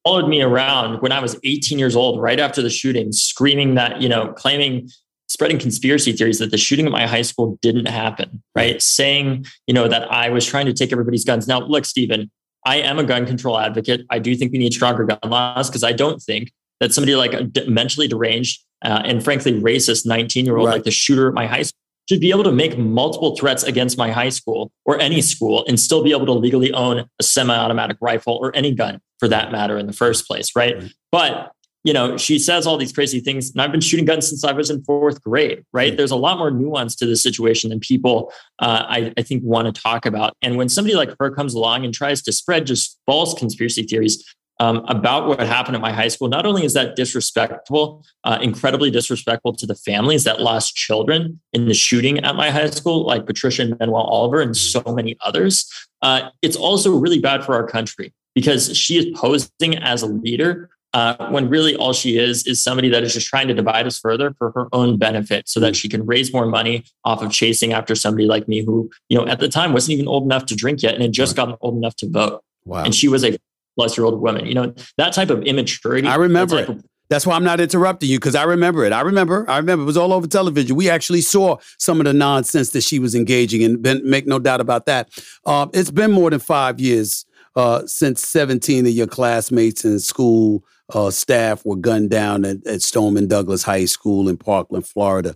followed 0.06 0.30
me 0.30 0.42
around 0.42 1.02
when 1.02 1.12
I 1.12 1.20
was 1.20 1.38
18 1.44 1.78
years 1.78 1.96
old, 1.96 2.22
right 2.22 2.40
after 2.40 2.62
the 2.62 2.70
shooting, 2.70 3.12
screaming 3.12 3.74
that, 3.76 4.02
you 4.02 4.08
know, 4.08 4.32
claiming, 4.34 4.90
spreading 5.36 5.60
conspiracy 5.60 6.14
theories 6.14 6.40
that 6.40 6.50
the 6.50 6.58
shooting 6.58 6.86
at 6.86 6.94
my 6.94 7.06
high 7.06 7.22
school 7.22 7.60
didn't 7.62 7.88
happen, 7.88 8.42
right? 8.56 8.82
Saying, 8.82 9.46
you 9.68 9.74
know, 9.74 9.90
that 9.90 10.10
I 10.10 10.30
was 10.30 10.46
trying 10.46 10.66
to 10.66 10.74
take 10.74 10.94
everybody's 10.94 11.26
guns. 11.26 11.46
Now, 11.46 11.60
look, 11.60 11.84
Stephen, 11.84 12.32
I 12.66 12.78
am 12.78 13.00
a 13.00 13.04
gun 13.04 13.26
control 13.26 13.60
advocate. 13.60 14.06
I 14.10 14.20
do 14.20 14.34
think 14.38 14.54
we 14.54 14.60
need 14.60 14.74
stronger 14.74 15.04
gun 15.04 15.20
laws 15.26 15.70
because 15.70 15.84
I 15.84 15.92
don't 15.92 16.22
think 16.22 16.54
that 16.80 16.94
somebody 16.94 17.18
like 17.18 17.34
a 17.34 17.50
mentally 17.68 18.08
deranged 18.08 18.64
uh, 18.82 19.02
and 19.04 19.22
frankly 19.22 19.60
racist 19.60 20.06
19 20.06 20.46
year 20.46 20.56
old, 20.56 20.70
like 20.70 20.84
the 20.84 20.92
shooter 20.92 21.28
at 21.28 21.34
my 21.34 21.48
high 21.48 21.64
school, 21.64 21.80
should 22.08 22.22
be 22.22 22.30
able 22.30 22.46
to 22.46 22.52
make 22.52 22.78
multiple 22.78 23.36
threats 23.36 23.64
against 23.64 23.98
my 23.98 24.12
high 24.12 24.30
school 24.30 24.72
or 24.86 24.98
any 25.02 25.22
school 25.22 25.66
and 25.68 25.78
still 25.78 26.02
be 26.02 26.12
able 26.12 26.26
to 26.28 26.32
legally 26.32 26.72
own 26.72 27.04
a 27.20 27.24
semi-automatic 27.24 27.98
rifle 28.00 28.38
or 28.42 28.56
any 28.56 28.74
gun 28.74 29.02
for 29.20 29.28
that 29.28 29.52
matter 29.52 29.78
in 29.78 29.86
the 29.86 29.94
first 29.94 30.28
place 30.28 30.56
right, 30.56 30.78
right. 30.78 30.94
but 31.12 31.52
you 31.86 31.94
know 31.94 32.18
she 32.18 32.38
says 32.38 32.68
all 32.68 32.78
these 32.78 32.92
crazy 32.92 33.22
things 33.22 33.52
and 33.52 33.62
i've 33.62 33.72
been 33.72 33.80
shooting 33.80 34.06
guns 34.06 34.28
since 34.28 34.44
i 34.44 34.52
was 34.52 34.70
in 34.70 34.84
fourth 34.84 35.24
grade 35.24 35.64
right 35.72 35.90
mm-hmm. 35.90 35.98
there's 35.98 36.12
a 36.12 36.16
lot 36.18 36.38
more 36.38 36.52
nuance 36.52 36.96
to 36.96 37.06
this 37.06 37.24
situation 37.24 37.70
than 37.70 37.80
people 37.80 38.34
uh, 38.60 38.84
I, 38.88 39.14
I 39.18 39.22
think 39.22 39.44
want 39.44 39.74
to 39.74 39.82
talk 39.82 40.06
about 40.06 40.36
and 40.42 40.58
when 40.58 40.68
somebody 40.68 40.96
like 40.96 41.16
her 41.20 41.32
comes 41.32 41.54
along 41.54 41.86
and 41.86 41.94
tries 41.94 42.22
to 42.24 42.34
spread 42.34 42.66
just 42.66 43.00
false 43.06 43.34
conspiracy 43.34 43.84
theories 43.84 44.24
um, 44.60 44.86
about 44.88 45.28
what 45.28 45.40
happened 45.42 45.76
at 45.76 45.82
my 45.82 45.92
high 45.92 46.08
school. 46.08 46.30
Not 46.30 46.46
only 46.46 46.64
is 46.64 46.74
that 46.76 46.96
disrespectful, 46.96 48.06
uh, 48.24 48.40
incredibly 48.42 48.90
disrespectful 48.90 49.54
to 49.54 49.66
the 49.66 49.76
families 49.76 50.24
that 50.24 50.40
lost 50.40 50.76
children 50.76 51.42
in 51.52 51.68
the 51.68 51.74
shooting 51.74 52.20
at 52.24 52.38
my 52.38 52.50
high 52.52 52.70
school, 52.70 53.06
like 53.06 53.26
Patricia 53.26 53.64
and 53.64 53.78
Manuel 53.78 54.04
Oliver 54.04 54.40
and 54.40 54.56
so 54.56 54.82
many 54.88 55.18
others, 55.26 55.70
uh, 56.02 56.30
it's 56.42 56.56
also 56.56 56.96
really 56.96 57.20
bad 57.20 57.44
for 57.44 57.54
our 57.54 57.68
country 57.68 58.14
because 58.34 58.76
she 58.78 58.98
is 58.98 59.18
posing 59.18 59.78
as 59.78 60.02
a 60.02 60.08
leader 60.08 60.70
uh, 60.96 61.28
when 61.30 61.50
really 61.50 61.76
all 61.76 61.92
she 61.92 62.18
is 62.18 62.48
is 62.48 62.64
somebody 62.64 62.88
that 62.88 63.04
is 63.04 63.14
just 63.14 63.28
trying 63.28 63.50
to 63.50 63.54
divide 63.54 63.86
us 63.86 64.00
further 64.00 64.34
for 64.38 64.52
her 64.52 64.70
own 64.72 64.98
benefit 64.98 65.48
so 65.50 65.60
that 65.60 65.76
she 65.76 65.90
can 65.90 66.06
raise 66.06 66.32
more 66.32 66.46
money 66.46 66.86
off 67.04 67.22
of 67.22 67.30
chasing 67.34 67.74
after 67.74 67.96
somebody 67.96 68.26
like 68.26 68.48
me 68.48 68.64
who, 68.64 68.90
you 69.10 69.18
know, 69.18 69.28
at 69.28 69.42
the 69.42 69.50
time 69.50 69.74
wasn't 69.74 69.92
even 69.92 70.08
old 70.08 70.24
enough 70.24 70.46
to 70.46 70.56
drink 70.56 70.82
yet 70.82 70.94
and 70.94 71.04
had 71.04 71.12
just 71.12 71.36
gotten 71.36 71.56
old 71.60 71.76
enough 71.76 71.98
to 71.98 72.10
vote. 72.10 72.42
Wow. 72.64 72.86
And 72.86 72.96
she 72.96 73.10
was 73.10 73.26
a 73.26 73.38
plus 73.76 73.98
year 73.98 74.06
old 74.06 74.22
woman. 74.22 74.46
You 74.46 74.54
know, 74.54 74.74
that 74.98 75.12
type 75.12 75.30
of 75.30 75.44
immaturity. 75.44 76.08
I 76.08 76.16
remember 76.16 76.60
it. 76.60 76.70
That's 77.10 77.28
why 77.28 77.36
I'm 77.36 77.44
not 77.44 77.60
interrupting 77.60 78.10
you 78.10 78.18
because 78.18 78.34
I 78.34 78.44
remember 78.44 78.86
it. 78.86 78.94
I 78.94 79.02
remember. 79.02 79.48
I 79.50 79.58
remember 79.58 79.84
it 79.84 79.88
was 79.88 79.98
all 79.98 80.14
over 80.14 80.28
television. 80.28 80.78
We 80.78 80.90
actually 80.90 81.22
saw 81.22 81.58
some 81.78 82.00
of 82.00 82.06
the 82.06 82.14
nonsense 82.14 82.70
that 82.70 82.82
she 82.82 83.00
was 83.00 83.16
engaging 83.16 83.62
in. 83.62 83.82
Ben, 83.82 84.02
make 84.10 84.28
no 84.28 84.40
doubt 84.40 84.62
about 84.62 84.86
that. 84.86 85.10
Uh, 85.46 85.68
it's 85.74 85.92
been 85.92 86.14
more 86.14 86.30
than 86.30 86.40
five 86.40 86.80
years 86.80 87.26
uh, 87.56 87.86
since 87.86 88.26
17 88.28 88.86
of 88.86 88.92
your 88.92 89.08
classmates 89.08 89.86
and 89.86 90.02
school 90.02 90.64
uh, 90.94 91.10
staff 91.10 91.66
were 91.66 91.76
gunned 91.76 92.10
down 92.10 92.46
at, 92.46 92.66
at 92.68 92.82
Stoneman 92.82 93.28
Douglas 93.28 93.64
High 93.64 93.86
School 93.86 94.30
in 94.30 94.38
Parkland, 94.38 94.86
Florida. 94.86 95.36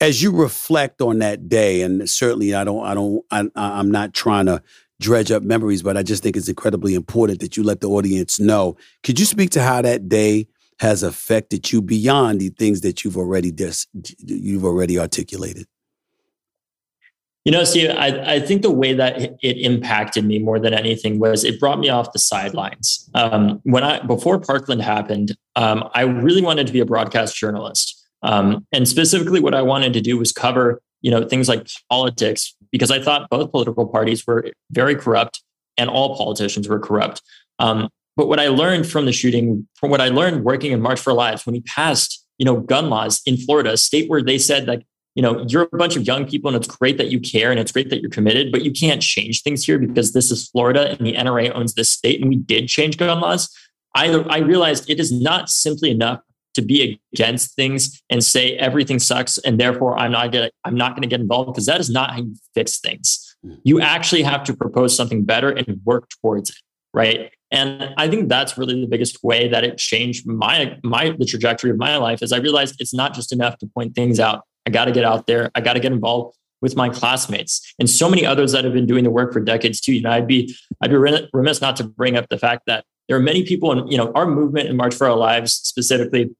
As 0.00 0.22
you 0.22 0.32
reflect 0.32 1.00
on 1.00 1.20
that 1.20 1.48
day, 1.48 1.82
and 1.82 2.08
certainly 2.08 2.54
I 2.54 2.64
don't, 2.64 2.84
I 2.84 2.94
don't, 2.94 3.24
I, 3.30 3.48
I'm 3.54 3.90
not 3.90 4.12
trying 4.12 4.46
to 4.46 4.62
dredge 5.00 5.30
up 5.30 5.42
memories, 5.42 5.82
but 5.82 5.96
I 5.96 6.02
just 6.02 6.22
think 6.22 6.36
it's 6.36 6.48
incredibly 6.48 6.94
important 6.94 7.40
that 7.40 7.56
you 7.56 7.62
let 7.62 7.80
the 7.80 7.88
audience 7.88 8.40
know. 8.40 8.76
Could 9.02 9.18
you 9.18 9.26
speak 9.26 9.50
to 9.50 9.62
how 9.62 9.82
that 9.82 10.08
day 10.08 10.48
has 10.80 11.02
affected 11.02 11.70
you 11.70 11.80
beyond 11.80 12.40
the 12.40 12.48
things 12.48 12.80
that 12.80 13.04
you've 13.04 13.16
already 13.16 13.50
dis- 13.50 13.86
you've 14.18 14.64
already 14.64 14.98
articulated? 14.98 15.66
You 17.44 17.52
know, 17.52 17.64
see, 17.64 17.88
I, 17.88 18.36
I 18.36 18.40
think 18.40 18.62
the 18.62 18.70
way 18.70 18.94
that 18.94 19.20
it 19.20 19.58
impacted 19.58 20.24
me 20.24 20.38
more 20.38 20.58
than 20.58 20.72
anything 20.72 21.18
was 21.18 21.44
it 21.44 21.60
brought 21.60 21.78
me 21.78 21.90
off 21.90 22.12
the 22.12 22.18
sidelines. 22.18 23.10
Um, 23.14 23.60
when 23.64 23.84
I 23.84 24.00
before 24.00 24.40
Parkland 24.40 24.80
happened, 24.80 25.36
um, 25.54 25.88
I 25.94 26.02
really 26.02 26.40
wanted 26.40 26.66
to 26.66 26.72
be 26.72 26.80
a 26.80 26.86
broadcast 26.86 27.36
journalist, 27.36 28.02
um, 28.22 28.66
and 28.72 28.88
specifically, 28.88 29.40
what 29.40 29.54
I 29.54 29.60
wanted 29.60 29.92
to 29.92 30.00
do 30.00 30.16
was 30.16 30.32
cover 30.32 30.80
you 31.02 31.10
know 31.10 31.28
things 31.28 31.48
like 31.48 31.68
politics 31.90 32.56
because 32.72 32.90
I 32.90 33.00
thought 33.00 33.28
both 33.30 33.50
political 33.50 33.86
parties 33.86 34.26
were 34.26 34.50
very 34.70 34.96
corrupt 34.96 35.42
and 35.76 35.90
all 35.90 36.16
politicians 36.16 36.68
were 36.68 36.78
corrupt. 36.78 37.22
Um, 37.58 37.88
but 38.16 38.28
what 38.28 38.40
I 38.40 38.48
learned 38.48 38.86
from 38.86 39.06
the 39.06 39.12
shooting, 39.12 39.66
from 39.74 39.90
what 39.90 40.00
I 40.00 40.08
learned 40.08 40.44
working 40.44 40.72
in 40.72 40.80
March 40.80 41.00
for 41.00 41.12
Lives, 41.12 41.44
when 41.46 41.54
we 41.54 41.60
passed, 41.62 42.24
you 42.38 42.44
know, 42.44 42.60
gun 42.60 42.90
laws 42.90 43.22
in 43.26 43.36
Florida, 43.36 43.72
a 43.72 43.76
state 43.76 44.08
where 44.08 44.22
they 44.22 44.38
said 44.38 44.66
that, 44.66 44.82
you 45.14 45.22
know, 45.22 45.44
you're 45.48 45.68
a 45.72 45.76
bunch 45.76 45.96
of 45.96 46.06
young 46.06 46.26
people 46.26 46.48
and 46.48 46.56
it's 46.56 46.66
great 46.66 46.98
that 46.98 47.08
you 47.08 47.20
care 47.20 47.50
and 47.50 47.60
it's 47.60 47.70
great 47.72 47.88
that 47.90 48.00
you're 48.00 48.10
committed, 48.10 48.50
but 48.50 48.62
you 48.62 48.72
can't 48.72 49.00
change 49.00 49.42
things 49.42 49.64
here 49.64 49.78
because 49.78 50.12
this 50.12 50.30
is 50.30 50.48
Florida 50.48 50.90
and 50.90 51.06
the 51.06 51.14
NRA 51.14 51.54
owns 51.54 51.74
this 51.74 51.90
state 51.90 52.20
and 52.20 52.28
we 52.28 52.36
did 52.36 52.68
change 52.68 52.96
gun 52.96 53.20
laws. 53.20 53.48
I, 53.94 54.08
I 54.28 54.38
realized 54.38 54.90
it 54.90 54.98
is 54.98 55.12
not 55.12 55.48
simply 55.48 55.90
enough 55.90 56.20
to 56.54 56.62
be 56.62 57.00
against 57.12 57.54
things 57.54 58.00
and 58.10 58.24
say 58.24 58.56
everything 58.56 58.98
sucks 58.98 59.38
and 59.38 59.58
therefore 59.58 59.98
I'm 59.98 60.12
not 60.12 60.32
gonna 60.32 60.50
I'm 60.64 60.76
not 60.76 60.94
gonna 60.94 61.08
get 61.08 61.20
involved 61.20 61.52
because 61.52 61.66
that 61.66 61.80
is 61.80 61.90
not 61.90 62.10
how 62.12 62.18
you 62.18 62.34
fix 62.54 62.78
things. 62.78 63.36
Hmm. 63.42 63.54
You 63.64 63.80
actually 63.80 64.22
have 64.22 64.44
to 64.44 64.54
propose 64.54 64.96
something 64.96 65.24
better 65.24 65.50
and 65.50 65.80
work 65.84 66.08
towards 66.20 66.50
it, 66.50 66.56
right? 66.92 67.32
And 67.50 67.94
I 67.96 68.08
think 68.08 68.28
that's 68.28 68.56
really 68.56 68.80
the 68.80 68.86
biggest 68.86 69.22
way 69.22 69.48
that 69.48 69.64
it 69.64 69.78
changed 69.78 70.26
my 70.26 70.78
my 70.82 71.14
the 71.18 71.24
trajectory 71.24 71.70
of 71.70 71.76
my 71.76 71.96
life 71.96 72.22
is 72.22 72.32
I 72.32 72.38
realized 72.38 72.80
it's 72.80 72.94
not 72.94 73.14
just 73.14 73.32
enough 73.32 73.58
to 73.58 73.66
point 73.66 73.94
things 73.94 74.18
out. 74.18 74.44
I 74.66 74.70
got 74.70 74.86
to 74.86 74.92
get 74.92 75.04
out 75.04 75.26
there. 75.26 75.50
I 75.54 75.60
got 75.60 75.74
to 75.74 75.80
get 75.80 75.92
involved 75.92 76.36
with 76.60 76.76
my 76.76 76.88
classmates 76.88 77.74
and 77.78 77.90
so 77.90 78.08
many 78.08 78.24
others 78.24 78.52
that 78.52 78.64
have 78.64 78.72
been 78.72 78.86
doing 78.86 79.04
the 79.04 79.10
work 79.10 79.32
for 79.32 79.40
decades 79.40 79.80
too. 79.80 79.92
You 79.92 80.00
know, 80.02 80.10
I'd 80.10 80.26
be 80.26 80.56
I'd 80.80 80.90
be 80.90 80.96
remiss 80.96 81.60
not 81.60 81.76
to 81.76 81.84
bring 81.84 82.16
up 82.16 82.28
the 82.30 82.38
fact 82.38 82.62
that 82.66 82.84
there 83.06 83.16
are 83.16 83.20
many 83.20 83.44
people 83.44 83.70
in 83.72 83.86
you 83.88 83.98
know 83.98 84.10
our 84.14 84.26
movement 84.26 84.68
in 84.68 84.76
March 84.76 84.94
for 84.94 85.06
Our 85.06 85.16
Lives 85.16 85.52
specifically 85.52 86.34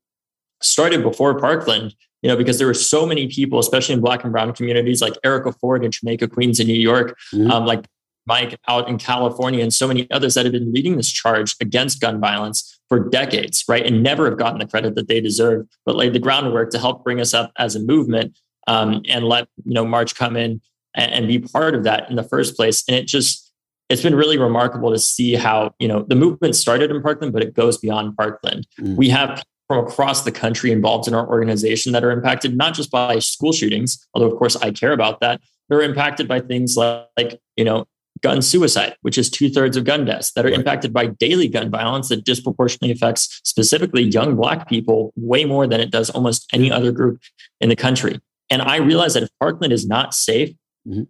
started 0.63 1.03
before 1.03 1.39
Parkland, 1.39 1.95
you 2.23 2.29
know, 2.29 2.37
because 2.37 2.57
there 2.59 2.67
were 2.67 2.75
so 2.75 3.05
many 3.05 3.29
people, 3.29 3.59
especially 3.59 3.95
in 3.95 4.01
Black 4.01 4.25
and 4.25 4.33
Brown 4.33 4.53
communities, 4.55 5.03
like 5.03 5.15
Erica 5.25 5.53
Ford 5.53 5.85
in 5.85 5.91
Jamaica 5.91 6.29
Queens 6.29 6.59
in 6.59 6.67
New 6.67 6.73
York, 6.73 7.19
mm-hmm. 7.33 7.51
um, 7.51 7.67
like 7.67 7.85
Mike 8.27 8.59
out 8.67 8.89
in 8.89 8.97
California, 8.97 9.63
and 9.63 9.75
so 9.75 9.87
many 9.87 10.11
others 10.11 10.35
that 10.35 10.47
have 10.47 10.53
been 10.53 10.73
leading 10.73 10.97
this 10.97 11.11
charge 11.11 11.55
against 11.61 12.01
gun 12.01 12.19
violence 12.19 12.81
for 12.95 13.09
decades, 13.09 13.65
right? 13.69 13.85
And 13.85 14.05
never 14.05 14.27
have 14.27 14.39
gotten 14.39 14.59
the 14.59 14.67
credit 14.67 14.95
that 14.95 15.09
they 15.09 15.21
deserve, 15.21 15.67
but 15.85 15.97
laid 15.97 16.13
the 16.13 16.21
groundwork 16.21 16.71
to 16.71 16.79
help 16.79 17.03
bring 17.03 17.21
us 17.21 17.35
up 17.35 17.51
as 17.59 17.75
a 17.75 17.81
movement 17.81 18.39
um, 18.69 19.03
and 19.09 19.25
let, 19.25 19.49
you 19.65 19.75
know, 19.75 19.85
March 19.85 20.15
come 20.15 20.37
in 20.37 20.61
and, 20.95 21.13
and 21.13 21.29
be 21.29 21.41
part 21.41 21.75
of 21.75 21.83
that 21.85 22.09
in 22.09 22.15
the 22.15 22.23
first 22.23 22.57
place. 22.57 22.85
And 22.87 22.97
it 22.97 23.09
just, 23.09 23.53
it's 23.91 24.03
been 24.03 24.15
really 24.15 24.39
remarkable 24.39 24.93
to 24.93 24.99
see 24.99 25.35
how 25.35 25.75
you 25.79 25.87
know 25.89 26.05
the 26.09 26.15
movement 26.15 26.57
started 26.57 26.91
in 26.91 27.03
Parkland, 27.03 27.33
but 27.33 27.43
it 27.43 27.53
goes 27.53 27.77
beyond 27.77 28.17
Parkland. 28.17 28.67
Mm. 28.81 28.97
We 28.97 29.11
have 29.11 29.43
from 29.69 29.87
across 29.87 30.23
the 30.23 30.33
country 30.33 30.71
involved 30.71 31.07
in 31.07 31.15
our 31.15 31.29
organization 31.29 31.93
that 31.93 32.03
are 32.03 32.11
impacted 32.11 32.57
not 32.57 32.75
just 32.75 32.91
by 32.91 33.19
school 33.19 33.53
shootings, 33.53 34.07
although 34.15 34.31
of 34.31 34.39
course 34.39 34.57
I 34.57 34.71
care 34.71 34.93
about 34.93 35.21
that. 35.21 35.43
They're 35.69 35.83
impacted 35.83 36.29
by 36.29 36.41
things 36.41 36.77
like, 36.77 37.07
like 37.17 37.41
you 37.57 37.65
know, 37.65 37.87
gun 38.25 38.41
suicide, 38.41 38.97
which 39.03 39.19
is 39.19 39.29
two 39.29 39.51
thirds 39.51 39.77
of 39.77 39.85
gun 39.85 40.07
deaths, 40.07 40.33
that 40.33 40.47
are 40.47 40.49
right. 40.49 40.59
impacted 40.59 40.95
by 40.95 41.07
daily 41.07 41.47
gun 41.47 41.71
violence 41.71 42.09
that 42.09 42.25
disproportionately 42.25 42.91
affects 42.91 43.41
specifically 43.45 44.03
young 44.03 44.35
Black 44.35 44.67
people 44.67 45.13
way 45.15 45.45
more 45.45 45.67
than 45.67 45.79
it 45.79 45.91
does 45.91 46.09
almost 46.09 46.49
any 46.53 46.73
other 46.73 46.91
group 46.91 47.21
in 47.61 47.69
the 47.69 47.77
country. 47.77 48.19
And 48.49 48.63
I 48.63 48.77
realize 48.77 49.13
that 49.13 49.23
if 49.23 49.29
Parkland 49.39 49.75
is 49.75 49.87
not 49.87 50.15
safe, 50.15 50.55
mm-hmm. 50.89 51.03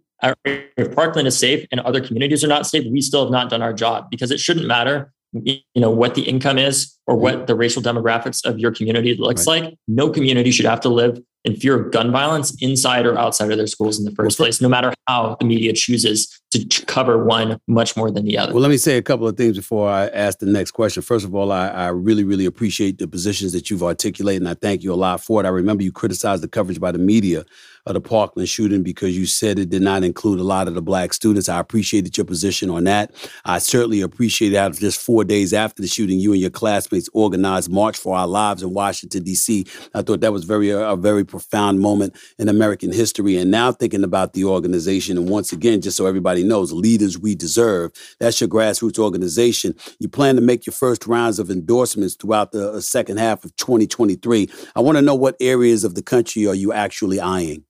if 0.45 0.93
Parkland 0.93 1.25
is 1.25 1.39
safe 1.39 1.65
and 1.71 1.79
other 1.81 2.01
communities 2.01 2.43
are 2.43 2.49
not 2.49 2.67
safe, 2.67 2.85
we 2.91 2.99
still 2.99 3.23
have 3.23 3.31
not 3.31 3.49
done 3.49 3.61
our 3.61 3.73
job 3.73 4.09
because 4.11 4.29
it 4.29 4.39
shouldn't 4.39 4.67
matter 4.67 5.13
you 5.43 5.59
know 5.75 5.89
what 5.89 6.15
the 6.15 6.21
income 6.21 6.57
is 6.57 6.97
or 7.07 7.15
what 7.17 7.45
the 7.45 7.55
racial 7.55 7.81
demographics 7.81 8.45
of 8.45 8.57
your 8.57 8.71
community 8.71 9.15
looks 9.17 9.45
right. 9.45 9.63
like 9.63 9.77
no 9.85 10.09
community 10.09 10.49
should 10.49 10.65
have 10.65 10.79
to 10.79 10.87
live 10.87 11.19
in 11.45 11.55
fear 11.55 11.79
of 11.79 11.91
gun 11.91 12.11
violence 12.11 12.55
inside 12.61 13.05
or 13.05 13.17
outside 13.17 13.51
of 13.51 13.57
their 13.57 13.67
schools 13.67 13.99
in 13.99 14.05
the 14.05 14.11
first 14.11 14.37
place, 14.37 14.59
no 14.59 14.67
matter 14.67 14.93
how 15.07 15.37
the 15.39 15.45
media 15.45 15.73
chooses 15.73 16.41
to 16.51 16.85
cover 16.85 17.23
one 17.23 17.59
much 17.67 17.97
more 17.97 18.09
than 18.09 18.25
the 18.25 18.37
other. 18.37 18.53
Well, 18.53 18.61
let 18.61 18.69
me 18.69 18.77
say 18.77 18.97
a 18.97 19.01
couple 19.01 19.27
of 19.27 19.35
things 19.37 19.57
before 19.57 19.89
I 19.89 20.07
ask 20.07 20.39
the 20.39 20.45
next 20.45 20.71
question. 20.71 21.03
First 21.03 21.25
of 21.25 21.35
all, 21.35 21.51
I, 21.51 21.67
I 21.67 21.87
really, 21.87 22.23
really 22.23 22.45
appreciate 22.45 22.97
the 22.97 23.07
positions 23.07 23.51
that 23.53 23.69
you've 23.69 23.83
articulated, 23.83 24.41
and 24.41 24.49
I 24.49 24.53
thank 24.53 24.83
you 24.83 24.93
a 24.93 24.95
lot 24.95 25.21
for 25.21 25.41
it. 25.41 25.45
I 25.45 25.49
remember 25.49 25.83
you 25.83 25.91
criticized 25.91 26.43
the 26.43 26.47
coverage 26.47 26.79
by 26.79 26.91
the 26.91 26.97
media 26.97 27.43
of 27.85 27.93
the 27.93 28.01
Parkland 28.01 28.49
shooting 28.49 28.81
because 28.81 29.15
you 29.17 29.25
said 29.25 29.59
it 29.59 29.69
did 29.69 29.81
not 29.81 30.03
include 30.03 30.39
a 30.39 30.43
lot 30.43 30.67
of 30.67 30.73
the 30.73 30.81
black 30.81 31.13
students. 31.13 31.47
I 31.47 31.59
appreciated 31.59 32.17
your 32.17 32.25
position 32.25 32.69
on 32.69 32.85
that. 32.85 33.11
I 33.43 33.59
certainly 33.59 34.01
appreciate 34.01 34.49
that 34.49 34.73
just 34.73 34.99
four 34.99 35.23
days 35.23 35.53
after 35.53 35.81
the 35.81 35.87
shooting, 35.87 36.19
you 36.19 36.31
and 36.31 36.41
your 36.41 36.49
classmates 36.49 37.09
organized 37.13 37.71
March 37.71 37.97
for 37.97 38.15
Our 38.15 38.27
Lives 38.27 38.63
in 38.63 38.73
Washington, 38.73 39.23
D.C. 39.23 39.65
I 39.93 40.01
thought 40.01 40.21
that 40.21 40.33
was 40.33 40.45
very 40.45 40.69
a 40.69 40.95
very 40.95 41.25
profound 41.35 41.81
moment 41.81 42.15
in 42.39 42.47
American 42.47 42.93
history. 42.93 43.35
And 43.35 43.51
now 43.51 43.73
thinking 43.73 44.05
about 44.05 44.31
the 44.31 44.45
organization, 44.45 45.17
and 45.17 45.29
once 45.29 45.51
again, 45.51 45.81
just 45.81 45.97
so 45.97 46.05
everybody 46.05 46.43
knows, 46.45 46.71
Leaders 46.71 47.19
We 47.19 47.35
Deserve, 47.35 47.91
that's 48.21 48.39
your 48.39 48.49
grassroots 48.49 48.97
organization. 48.97 49.75
You 49.99 50.07
plan 50.07 50.35
to 50.35 50.41
make 50.41 50.65
your 50.65 50.73
first 50.73 51.05
rounds 51.05 51.37
of 51.37 51.51
endorsements 51.51 52.15
throughout 52.15 52.53
the 52.53 52.71
uh, 52.71 52.79
second 52.79 53.17
half 53.17 53.43
of 53.43 53.53
2023. 53.57 54.49
I 54.77 54.79
want 54.79 54.97
to 54.97 55.01
know 55.01 55.15
what 55.15 55.35
areas 55.41 55.83
of 55.83 55.95
the 55.95 56.03
country 56.03 56.47
are 56.47 56.55
you 56.55 56.71
actually 56.71 57.19
eyeing? 57.19 57.65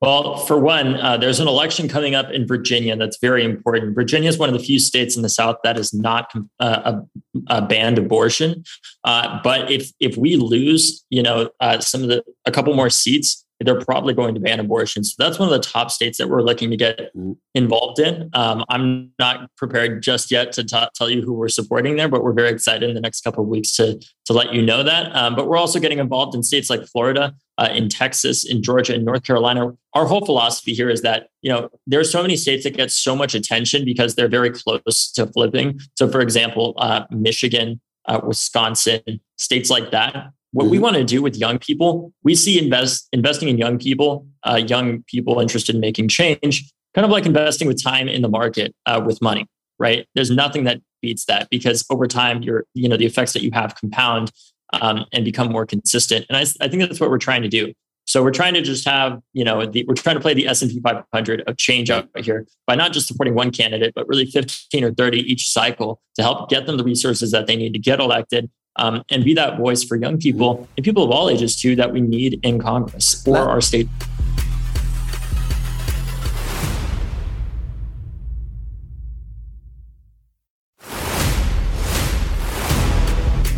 Well, 0.00 0.38
for 0.38 0.58
one, 0.58 0.94
uh, 0.96 1.18
there's 1.18 1.40
an 1.40 1.48
election 1.48 1.86
coming 1.86 2.14
up 2.14 2.30
in 2.30 2.46
Virginia 2.46 2.96
that's 2.96 3.18
very 3.20 3.44
important. 3.44 3.94
Virginia 3.94 4.30
is 4.30 4.38
one 4.38 4.48
of 4.48 4.54
the 4.54 4.64
few 4.64 4.78
states 4.78 5.14
in 5.14 5.22
the 5.22 5.28
South 5.28 5.56
that 5.62 5.76
has 5.76 5.92
not 5.92 6.32
uh, 6.58 7.02
a, 7.50 7.58
a 7.58 7.62
banned 7.62 7.98
abortion. 7.98 8.64
Uh, 9.04 9.38
but 9.44 9.70
if 9.70 9.92
if 10.00 10.16
we 10.16 10.36
lose, 10.36 11.04
you 11.10 11.22
know, 11.22 11.50
uh, 11.60 11.80
some 11.80 12.02
of 12.02 12.08
the 12.08 12.24
a 12.46 12.50
couple 12.50 12.72
more 12.74 12.88
seats, 12.88 13.44
they're 13.60 13.80
probably 13.80 14.14
going 14.14 14.34
to 14.34 14.40
ban 14.40 14.58
abortion. 14.58 15.04
So 15.04 15.14
that's 15.18 15.38
one 15.38 15.48
of 15.48 15.52
the 15.52 15.66
top 15.66 15.90
states 15.90 16.16
that 16.18 16.28
we're 16.28 16.42
looking 16.42 16.70
to 16.70 16.76
get 16.76 16.98
mm-hmm. 17.14 17.32
involved 17.54 17.98
in. 17.98 18.30
Um, 18.32 18.64
I'm 18.70 19.12
not 19.18 19.54
prepared 19.56 20.02
just 20.02 20.30
yet 20.30 20.52
to 20.52 20.64
t- 20.64 20.88
tell 20.94 21.10
you 21.10 21.22
who 21.22 21.34
we're 21.34 21.48
supporting 21.48 21.96
there, 21.96 22.08
but 22.08 22.24
we're 22.24 22.32
very 22.32 22.48
excited 22.48 22.88
in 22.88 22.94
the 22.94 23.00
next 23.00 23.20
couple 23.22 23.42
of 23.42 23.48
weeks 23.48 23.72
to 23.76 24.00
to 24.26 24.32
let 24.32 24.54
you 24.54 24.62
know 24.62 24.82
that. 24.82 25.14
Um, 25.14 25.34
but 25.34 25.46
we're 25.46 25.58
also 25.58 25.78
getting 25.78 25.98
involved 25.98 26.34
in 26.34 26.42
states 26.42 26.70
like 26.70 26.86
Florida, 26.86 27.34
uh, 27.58 27.68
in 27.72 27.88
Texas, 27.88 28.44
in 28.44 28.62
Georgia, 28.62 28.94
in 28.94 29.04
North 29.04 29.24
Carolina. 29.24 29.72
Our 29.94 30.06
whole 30.06 30.24
philosophy 30.24 30.72
here 30.72 30.88
is 30.88 31.02
that 31.02 31.28
you 31.42 31.52
know 31.52 31.68
there 31.86 32.00
are 32.00 32.04
so 32.04 32.22
many 32.22 32.36
states 32.36 32.64
that 32.64 32.76
get 32.76 32.90
so 32.90 33.14
much 33.14 33.34
attention 33.34 33.84
because 33.84 34.14
they're 34.14 34.28
very 34.28 34.50
close 34.50 35.12
to 35.12 35.26
flipping. 35.26 35.80
So, 35.96 36.08
for 36.08 36.20
example, 36.20 36.74
uh, 36.78 37.04
Michigan, 37.10 37.80
uh, 38.06 38.20
Wisconsin, 38.24 39.20
states 39.36 39.68
like 39.68 39.90
that 39.90 40.32
what 40.52 40.64
mm-hmm. 40.64 40.70
we 40.72 40.78
want 40.78 40.96
to 40.96 41.04
do 41.04 41.22
with 41.22 41.36
young 41.36 41.58
people, 41.58 42.12
we 42.22 42.34
see 42.34 42.62
invest 42.62 43.08
investing 43.12 43.48
in 43.48 43.58
young 43.58 43.78
people, 43.78 44.26
uh, 44.44 44.60
young 44.66 45.02
people 45.04 45.40
interested 45.40 45.74
in 45.74 45.80
making 45.80 46.08
change, 46.08 46.70
kind 46.94 47.04
of 47.04 47.10
like 47.10 47.26
investing 47.26 47.68
with 47.68 47.82
time 47.82 48.08
in 48.08 48.22
the 48.22 48.28
market 48.28 48.74
uh, 48.86 49.00
with 49.04 49.20
money, 49.22 49.46
right? 49.78 50.06
There's 50.14 50.30
nothing 50.30 50.64
that 50.64 50.80
beats 51.02 51.24
that 51.26 51.48
because 51.50 51.84
over 51.90 52.06
time, 52.06 52.42
you're 52.42 52.64
you 52.74 52.88
know 52.88 52.96
the 52.96 53.06
effects 53.06 53.32
that 53.34 53.42
you 53.42 53.50
have 53.52 53.74
compound 53.76 54.32
um, 54.72 55.04
and 55.12 55.24
become 55.24 55.50
more 55.50 55.66
consistent. 55.66 56.26
And 56.28 56.36
I, 56.36 56.42
I 56.64 56.68
think 56.68 56.82
that's 56.82 57.00
what 57.00 57.10
we're 57.10 57.18
trying 57.18 57.42
to 57.42 57.48
do. 57.48 57.72
So 58.06 58.24
we're 58.24 58.32
trying 58.32 58.54
to 58.54 58.62
just 58.62 58.88
have, 58.88 59.20
you 59.34 59.44
know, 59.44 59.66
the, 59.66 59.84
we're 59.86 59.94
trying 59.94 60.16
to 60.16 60.20
play 60.20 60.34
the 60.34 60.48
S&P 60.48 60.80
500 60.80 61.42
of 61.46 61.56
change 61.58 61.90
out 61.90 62.08
here 62.16 62.44
by 62.66 62.74
not 62.74 62.92
just 62.92 63.06
supporting 63.06 63.34
one 63.34 63.52
candidate, 63.52 63.92
but 63.94 64.08
really 64.08 64.26
15 64.26 64.82
or 64.82 64.92
30 64.92 65.18
each 65.18 65.48
cycle 65.48 66.00
to 66.16 66.22
help 66.22 66.50
get 66.50 66.66
them 66.66 66.76
the 66.76 66.82
resources 66.82 67.30
that 67.30 67.46
they 67.46 67.54
need 67.54 67.72
to 67.72 67.78
get 67.78 68.00
elected 68.00 68.50
um, 68.76 69.02
and 69.10 69.24
be 69.24 69.34
that 69.34 69.58
voice 69.58 69.84
for 69.84 69.96
young 69.96 70.18
people 70.18 70.68
and 70.76 70.84
people 70.84 71.04
of 71.04 71.10
all 71.10 71.28
ages 71.28 71.60
too 71.60 71.76
that 71.76 71.92
we 71.92 72.00
need 72.00 72.40
in 72.42 72.58
Congress 72.58 73.26
or 73.26 73.36
our 73.36 73.60
state. 73.60 73.88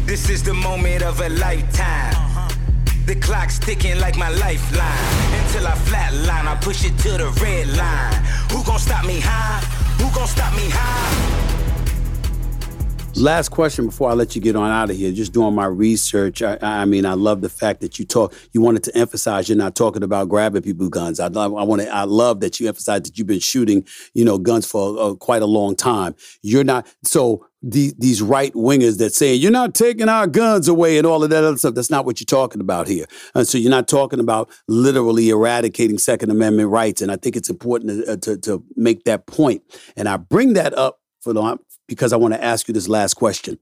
This 0.06 0.28
is 0.28 0.42
the 0.42 0.52
moment 0.52 1.02
of 1.02 1.20
a 1.20 1.28
lifetime. 1.30 2.50
The 3.06 3.16
clock's 3.16 3.58
ticking 3.58 3.98
like 3.98 4.16
my 4.16 4.28
lifeline. 4.28 5.42
Until 5.42 5.66
I 5.66 5.74
flatline, 5.88 6.46
I 6.46 6.56
push 6.60 6.84
it 6.84 6.96
to 6.98 7.12
the 7.16 7.30
red 7.42 7.68
line. 7.76 8.22
Who 8.52 8.62
gon' 8.62 8.78
stop 8.78 9.06
me 9.06 9.20
high? 9.20 9.64
Who 10.02 10.14
gon' 10.14 10.28
stop 10.28 10.54
me 10.54 10.68
high? 10.68 11.41
Last 13.16 13.50
question 13.50 13.86
before 13.86 14.08
I 14.10 14.14
let 14.14 14.34
you 14.34 14.40
get 14.40 14.56
on 14.56 14.70
out 14.70 14.90
of 14.90 14.96
here. 14.96 15.12
Just 15.12 15.32
doing 15.32 15.54
my 15.54 15.66
research. 15.66 16.42
I, 16.42 16.56
I, 16.62 16.84
mean, 16.86 17.04
I 17.04 17.12
love 17.12 17.42
the 17.42 17.50
fact 17.50 17.80
that 17.82 17.98
you 17.98 18.06
talk. 18.06 18.34
You 18.52 18.62
wanted 18.62 18.84
to 18.84 18.96
emphasize 18.96 19.48
you're 19.48 19.58
not 19.58 19.76
talking 19.76 20.02
about 20.02 20.28
grabbing 20.28 20.62
people 20.62 20.88
guns. 20.88 21.20
I. 21.20 21.26
I 21.26 21.46
want 21.46 21.82
to. 21.82 21.88
I 21.88 22.04
love 22.04 22.40
that 22.40 22.58
you 22.58 22.68
emphasize 22.68 23.02
that 23.02 23.18
you've 23.18 23.26
been 23.26 23.38
shooting, 23.38 23.86
you 24.14 24.24
know, 24.24 24.38
guns 24.38 24.66
for 24.66 24.98
uh, 24.98 25.14
quite 25.14 25.42
a 25.42 25.46
long 25.46 25.76
time. 25.76 26.14
You're 26.40 26.64
not. 26.64 26.86
So 27.04 27.46
the, 27.62 27.92
these 27.98 28.20
right 28.20 28.52
wingers 28.54 28.98
that 28.98 29.14
say 29.14 29.34
you're 29.34 29.52
not 29.52 29.74
taking 29.74 30.08
our 30.08 30.26
guns 30.26 30.66
away 30.66 30.98
and 30.98 31.06
all 31.06 31.22
of 31.22 31.30
that 31.30 31.44
other 31.44 31.56
stuff. 31.58 31.74
That's 31.74 31.90
not 31.90 32.04
what 32.04 32.18
you're 32.18 32.24
talking 32.24 32.60
about 32.60 32.88
here. 32.88 33.04
And 33.34 33.46
so 33.46 33.58
you're 33.58 33.70
not 33.70 33.88
talking 33.88 34.20
about 34.20 34.50
literally 34.68 35.28
eradicating 35.28 35.98
Second 35.98 36.30
Amendment 36.30 36.70
rights. 36.70 37.02
And 37.02 37.12
I 37.12 37.16
think 37.16 37.36
it's 37.36 37.50
important 37.50 38.04
to, 38.06 38.12
uh, 38.12 38.16
to, 38.16 38.38
to 38.38 38.64
make 38.74 39.04
that 39.04 39.26
point. 39.26 39.62
And 39.96 40.08
I 40.08 40.16
bring 40.16 40.54
that 40.54 40.76
up 40.76 40.98
for 41.22 41.32
the 41.32 41.58
because 41.88 42.12
I 42.12 42.16
want 42.16 42.34
to 42.34 42.42
ask 42.42 42.68
you 42.68 42.74
this 42.74 42.88
last 42.88 43.14
question. 43.14 43.58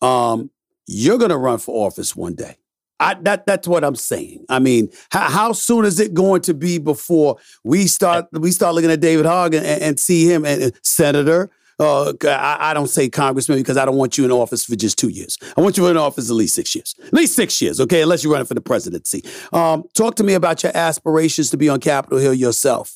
Um, 0.00 0.50
you're 0.86 1.18
going 1.18 1.30
to 1.30 1.36
run 1.36 1.58
for 1.58 1.86
office 1.86 2.16
one 2.16 2.34
day. 2.34 2.56
I, 3.00 3.14
that 3.22 3.46
that's 3.46 3.66
what 3.66 3.82
I'm 3.84 3.96
saying. 3.96 4.44
I 4.48 4.60
mean, 4.60 4.88
how, 5.10 5.28
how, 5.28 5.52
soon 5.52 5.84
is 5.84 5.98
it 5.98 6.14
going 6.14 6.40
to 6.42 6.54
be 6.54 6.78
before 6.78 7.36
we 7.64 7.86
start 7.88 8.26
we 8.32 8.52
start 8.52 8.74
looking 8.74 8.92
at 8.92 9.00
David 9.00 9.26
Hogg 9.26 9.54
and, 9.54 9.66
and 9.66 9.98
see 9.98 10.24
him 10.30 10.44
and, 10.44 10.62
and 10.62 10.72
Senator? 10.82 11.50
Uh, 11.80 12.12
I, 12.24 12.58
I, 12.60 12.74
don't 12.74 12.86
say 12.86 13.08
congressman 13.08 13.58
because 13.58 13.76
I 13.76 13.84
don't 13.84 13.96
want 13.96 14.16
you 14.16 14.24
in 14.24 14.30
office 14.30 14.64
for 14.64 14.76
just 14.76 14.98
two 14.98 15.08
years. 15.08 15.36
I 15.56 15.60
want 15.62 15.76
you 15.76 15.88
in 15.88 15.96
office 15.96 16.30
at 16.30 16.36
least 16.36 16.54
six 16.54 16.76
years, 16.76 16.94
at 17.04 17.12
least 17.12 17.34
six 17.34 17.60
years, 17.60 17.80
okay? 17.80 18.02
Unless 18.02 18.22
you're 18.22 18.32
running 18.32 18.46
for 18.46 18.54
the 18.54 18.60
presidency. 18.60 19.24
Um, 19.52 19.84
talk 19.94 20.14
to 20.16 20.22
me 20.22 20.34
about 20.34 20.62
your 20.62 20.70
aspirations 20.76 21.50
to 21.50 21.56
be 21.56 21.68
on 21.68 21.80
Capitol 21.80 22.18
Hill 22.18 22.34
yourself 22.34 22.94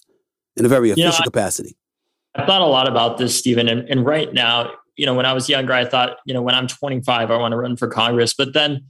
in 0.56 0.64
a 0.64 0.68
very 0.68 0.90
official 0.90 1.04
you 1.04 1.10
know, 1.10 1.16
I, 1.18 1.24
capacity. 1.24 1.76
I 2.36 2.46
thought 2.46 2.60
a 2.62 2.66
lot 2.66 2.88
about 2.88 3.18
this, 3.18 3.36
Stephen. 3.36 3.68
And, 3.68 3.88
and 3.88 4.04
right 4.04 4.32
now, 4.32 4.72
you 4.96 5.06
know, 5.06 5.14
when 5.14 5.26
I 5.26 5.32
was 5.32 5.48
younger, 5.48 5.72
I 5.72 5.84
thought, 5.84 6.18
you 6.24 6.34
know, 6.34 6.42
when 6.42 6.54
I'm 6.54 6.66
25, 6.66 7.30
I 7.30 7.36
want 7.36 7.52
to 7.52 7.56
run 7.56 7.76
for 7.76 7.88
Congress. 7.88 8.34
But 8.34 8.52
then 8.54 8.86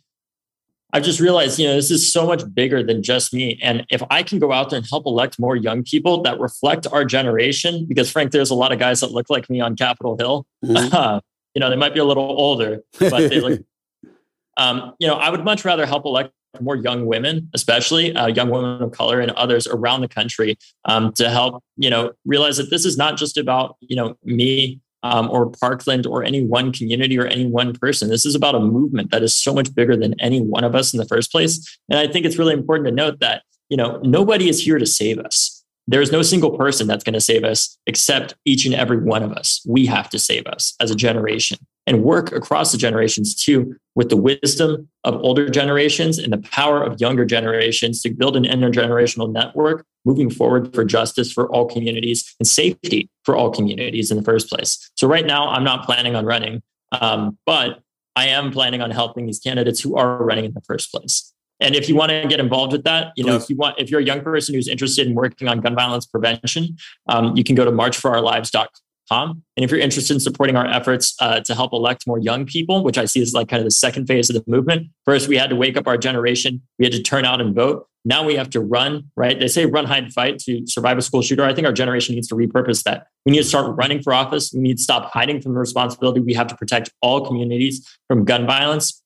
I've 0.92 1.02
just 1.02 1.20
realized, 1.20 1.58
you 1.58 1.66
know, 1.66 1.74
this 1.74 1.90
is 1.90 2.12
so 2.12 2.26
much 2.26 2.42
bigger 2.54 2.82
than 2.82 3.02
just 3.02 3.34
me. 3.34 3.58
And 3.62 3.84
if 3.90 4.02
I 4.10 4.22
can 4.22 4.38
go 4.38 4.52
out 4.52 4.70
there 4.70 4.78
and 4.78 4.86
help 4.88 5.06
elect 5.06 5.38
more 5.38 5.56
young 5.56 5.82
people 5.82 6.22
that 6.22 6.38
reflect 6.38 6.86
our 6.92 7.04
generation, 7.04 7.86
because 7.86 8.10
Frank, 8.10 8.30
there's 8.30 8.50
a 8.50 8.54
lot 8.54 8.72
of 8.72 8.78
guys 8.78 9.00
that 9.00 9.10
look 9.10 9.28
like 9.28 9.50
me 9.50 9.60
on 9.60 9.76
Capitol 9.76 10.16
Hill. 10.18 10.46
Mm-hmm. 10.64 10.94
Uh, 10.96 11.20
you 11.54 11.60
know, 11.60 11.70
they 11.70 11.76
might 11.76 11.94
be 11.94 12.00
a 12.00 12.04
little 12.04 12.22
older, 12.22 12.82
but 12.98 13.30
they 13.30 13.40
look, 13.40 13.60
um, 14.58 14.92
you 14.98 15.06
know, 15.06 15.14
I 15.14 15.30
would 15.30 15.42
much 15.42 15.64
rather 15.64 15.86
help 15.86 16.04
elect 16.04 16.30
more 16.60 16.76
young 16.76 17.06
women, 17.06 17.48
especially 17.54 18.14
uh, 18.14 18.26
young 18.26 18.50
women 18.50 18.82
of 18.82 18.92
color 18.92 19.20
and 19.20 19.30
others 19.32 19.66
around 19.66 20.00
the 20.00 20.08
country, 20.08 20.56
um, 20.84 21.12
to 21.12 21.30
help 21.30 21.62
you 21.76 21.90
know 21.90 22.12
realize 22.24 22.56
that 22.56 22.70
this 22.70 22.84
is 22.84 22.96
not 22.96 23.16
just 23.16 23.36
about 23.36 23.76
you 23.80 23.96
know 23.96 24.16
me 24.24 24.80
um, 25.02 25.30
or 25.30 25.50
Parkland 25.50 26.06
or 26.06 26.24
any 26.24 26.44
one 26.44 26.72
community 26.72 27.18
or 27.18 27.26
any 27.26 27.46
one 27.46 27.72
person. 27.72 28.08
This 28.08 28.26
is 28.26 28.34
about 28.34 28.54
a 28.54 28.60
movement 28.60 29.10
that 29.10 29.22
is 29.22 29.34
so 29.34 29.54
much 29.54 29.74
bigger 29.74 29.96
than 29.96 30.18
any 30.20 30.40
one 30.40 30.64
of 30.64 30.74
us 30.74 30.92
in 30.92 30.98
the 30.98 31.06
first 31.06 31.30
place. 31.30 31.78
And 31.88 31.98
I 31.98 32.06
think 32.10 32.26
it's 32.26 32.38
really 32.38 32.54
important 32.54 32.88
to 32.88 32.94
note 32.94 33.20
that 33.20 33.42
you 33.68 33.76
know 33.76 34.00
nobody 34.02 34.48
is 34.48 34.62
here 34.62 34.78
to 34.78 34.86
save 34.86 35.18
us. 35.18 35.55
There 35.88 36.02
is 36.02 36.10
no 36.10 36.22
single 36.22 36.56
person 36.56 36.86
that's 36.86 37.04
going 37.04 37.14
to 37.14 37.20
save 37.20 37.44
us 37.44 37.78
except 37.86 38.34
each 38.44 38.66
and 38.66 38.74
every 38.74 38.98
one 38.98 39.22
of 39.22 39.32
us. 39.32 39.64
We 39.66 39.86
have 39.86 40.10
to 40.10 40.18
save 40.18 40.46
us 40.46 40.74
as 40.80 40.90
a 40.90 40.96
generation 40.96 41.58
and 41.86 42.02
work 42.02 42.32
across 42.32 42.72
the 42.72 42.78
generations 42.78 43.34
too 43.34 43.76
with 43.94 44.08
the 44.08 44.16
wisdom 44.16 44.88
of 45.04 45.14
older 45.22 45.48
generations 45.48 46.18
and 46.18 46.32
the 46.32 46.38
power 46.38 46.82
of 46.82 47.00
younger 47.00 47.24
generations 47.24 48.02
to 48.02 48.10
build 48.10 48.36
an 48.36 48.44
intergenerational 48.44 49.32
network 49.32 49.84
moving 50.04 50.30
forward 50.30 50.74
for 50.74 50.84
justice 50.84 51.32
for 51.32 51.48
all 51.48 51.66
communities 51.66 52.34
and 52.38 52.46
safety 52.46 53.08
for 53.24 53.36
all 53.36 53.50
communities 53.50 54.10
in 54.10 54.16
the 54.16 54.22
first 54.22 54.48
place. 54.48 54.90
So, 54.96 55.06
right 55.08 55.26
now, 55.26 55.48
I'm 55.48 55.64
not 55.64 55.84
planning 55.84 56.14
on 56.14 56.24
running, 56.24 56.62
um, 56.92 57.38
but 57.46 57.80
I 58.14 58.28
am 58.28 58.50
planning 58.50 58.82
on 58.82 58.90
helping 58.90 59.26
these 59.26 59.40
candidates 59.40 59.80
who 59.80 59.96
are 59.96 60.22
running 60.22 60.44
in 60.44 60.54
the 60.54 60.62
first 60.62 60.90
place. 60.90 61.32
And 61.60 61.74
if 61.74 61.88
you 61.88 61.96
want 61.96 62.10
to 62.10 62.26
get 62.28 62.38
involved 62.38 62.72
with 62.72 62.84
that, 62.84 63.12
you 63.16 63.24
know, 63.24 63.34
if 63.34 63.48
you 63.48 63.56
want, 63.56 63.78
if 63.78 63.90
you're 63.90 64.00
a 64.00 64.04
young 64.04 64.20
person 64.20 64.54
who's 64.54 64.68
interested 64.68 65.06
in 65.06 65.14
working 65.14 65.48
on 65.48 65.60
gun 65.60 65.74
violence 65.74 66.04
prevention, 66.04 66.76
um, 67.08 67.34
you 67.36 67.44
can 67.44 67.54
go 67.54 67.64
to 67.64 67.72
marchforourlives.com 67.72 68.68
and 69.10 69.42
if 69.56 69.70
you're 69.70 69.80
interested 69.80 70.14
in 70.14 70.20
supporting 70.20 70.56
our 70.56 70.66
efforts 70.66 71.14
uh, 71.20 71.40
to 71.40 71.54
help 71.54 71.72
elect 71.72 72.06
more 72.06 72.18
young 72.18 72.44
people, 72.44 72.82
which 72.82 72.98
I 72.98 73.04
see 73.04 73.22
as 73.22 73.32
like 73.32 73.48
kind 73.48 73.60
of 73.60 73.64
the 73.64 73.70
second 73.70 74.06
phase 74.06 74.28
of 74.30 74.34
the 74.34 74.44
movement, 74.50 74.88
first 75.04 75.28
we 75.28 75.36
had 75.36 75.50
to 75.50 75.56
wake 75.56 75.76
up 75.76 75.86
our 75.86 75.96
generation, 75.96 76.60
we 76.78 76.86
had 76.86 76.92
to 76.92 77.02
turn 77.02 77.24
out 77.24 77.40
and 77.40 77.54
vote. 77.54 77.86
Now 78.04 78.24
we 78.24 78.36
have 78.36 78.50
to 78.50 78.60
run, 78.60 79.10
right? 79.16 79.38
They 79.38 79.48
say 79.48 79.66
run, 79.66 79.84
hide, 79.84 80.12
fight 80.12 80.38
to 80.40 80.64
survive 80.66 80.96
a 80.96 81.02
school 81.02 81.22
shooter. 81.22 81.44
I 81.44 81.54
think 81.54 81.66
our 81.66 81.72
generation 81.72 82.14
needs 82.14 82.28
to 82.28 82.36
repurpose 82.36 82.84
that. 82.84 83.08
We 83.24 83.32
need 83.32 83.38
to 83.38 83.44
start 83.44 83.76
running 83.76 84.00
for 84.00 84.12
office. 84.12 84.52
We 84.52 84.60
need 84.60 84.76
to 84.76 84.82
stop 84.82 85.10
hiding 85.12 85.40
from 85.40 85.54
the 85.54 85.58
responsibility. 85.58 86.20
We 86.20 86.34
have 86.34 86.46
to 86.48 86.56
protect 86.56 86.90
all 87.02 87.26
communities 87.26 87.86
from 88.06 88.24
gun 88.24 88.46
violence. 88.46 89.02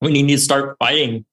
We 0.00 0.10
need 0.10 0.28
to 0.28 0.38
start 0.38 0.76
fighting 0.78 1.26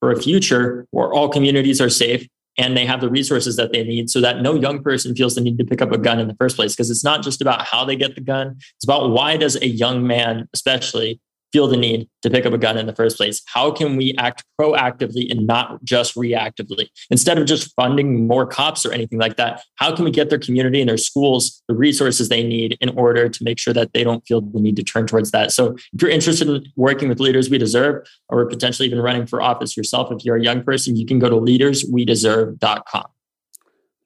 for 0.00 0.10
a 0.10 0.20
future 0.20 0.86
where 0.90 1.12
all 1.12 1.28
communities 1.28 1.80
are 1.80 1.90
safe 1.90 2.26
and 2.56 2.76
they 2.76 2.84
have 2.84 3.00
the 3.00 3.08
resources 3.08 3.56
that 3.56 3.72
they 3.72 3.84
need 3.84 4.10
so 4.10 4.20
that 4.20 4.42
no 4.42 4.54
young 4.54 4.82
person 4.82 5.14
feels 5.14 5.34
the 5.36 5.40
need 5.40 5.58
to 5.58 5.64
pick 5.64 5.80
up 5.80 5.92
a 5.92 5.98
gun 5.98 6.18
in 6.18 6.26
the 6.26 6.34
first 6.34 6.56
place. 6.56 6.74
Because 6.74 6.90
it's 6.90 7.04
not 7.04 7.22
just 7.22 7.40
about 7.40 7.64
how 7.64 7.84
they 7.84 7.96
get 7.96 8.14
the 8.14 8.20
gun 8.20 8.56
it's 8.76 8.84
about 8.84 9.10
why 9.10 9.36
does 9.36 9.56
a 9.56 9.68
young 9.68 10.06
man 10.06 10.48
especially 10.52 11.20
feel 11.52 11.66
the 11.66 11.76
need 11.76 12.08
to 12.22 12.30
pick 12.30 12.46
up 12.46 12.52
a 12.52 12.58
gun 12.58 12.76
in 12.78 12.86
the 12.86 12.94
first 12.94 13.16
place? 13.16 13.42
How 13.46 13.70
can 13.70 13.96
we 13.96 14.14
act 14.18 14.44
proactively 14.60 15.30
and 15.30 15.46
not 15.46 15.82
just 15.84 16.14
reactively? 16.14 16.88
Instead 17.10 17.38
of 17.38 17.46
just 17.46 17.74
funding 17.74 18.26
more 18.26 18.46
cops 18.46 18.84
or 18.84 18.92
anything 18.92 19.18
like 19.18 19.36
that, 19.36 19.62
how 19.76 19.94
can 19.94 20.04
we 20.04 20.10
get 20.10 20.30
their 20.30 20.38
community 20.38 20.80
and 20.80 20.88
their 20.88 20.96
schools 20.96 21.62
the 21.68 21.74
resources 21.74 22.28
they 22.28 22.42
need 22.42 22.76
in 22.80 22.90
order 22.90 23.28
to 23.28 23.44
make 23.44 23.58
sure 23.58 23.74
that 23.74 23.92
they 23.92 24.04
don't 24.04 24.26
feel 24.26 24.40
the 24.40 24.60
need 24.60 24.76
to 24.76 24.82
turn 24.82 25.06
towards 25.06 25.30
that? 25.30 25.52
So 25.52 25.74
if 25.92 26.02
you're 26.02 26.10
interested 26.10 26.48
in 26.48 26.64
working 26.76 27.08
with 27.08 27.20
Leaders 27.20 27.50
We 27.50 27.58
Deserve 27.58 28.06
or 28.28 28.46
potentially 28.46 28.86
even 28.86 29.00
running 29.00 29.26
for 29.26 29.42
office 29.42 29.76
yourself, 29.76 30.10
if 30.12 30.24
you're 30.24 30.36
a 30.36 30.42
young 30.42 30.62
person, 30.62 30.96
you 30.96 31.06
can 31.06 31.18
go 31.18 31.28
to 31.28 31.36
leaderswedeserve.com 31.36 33.06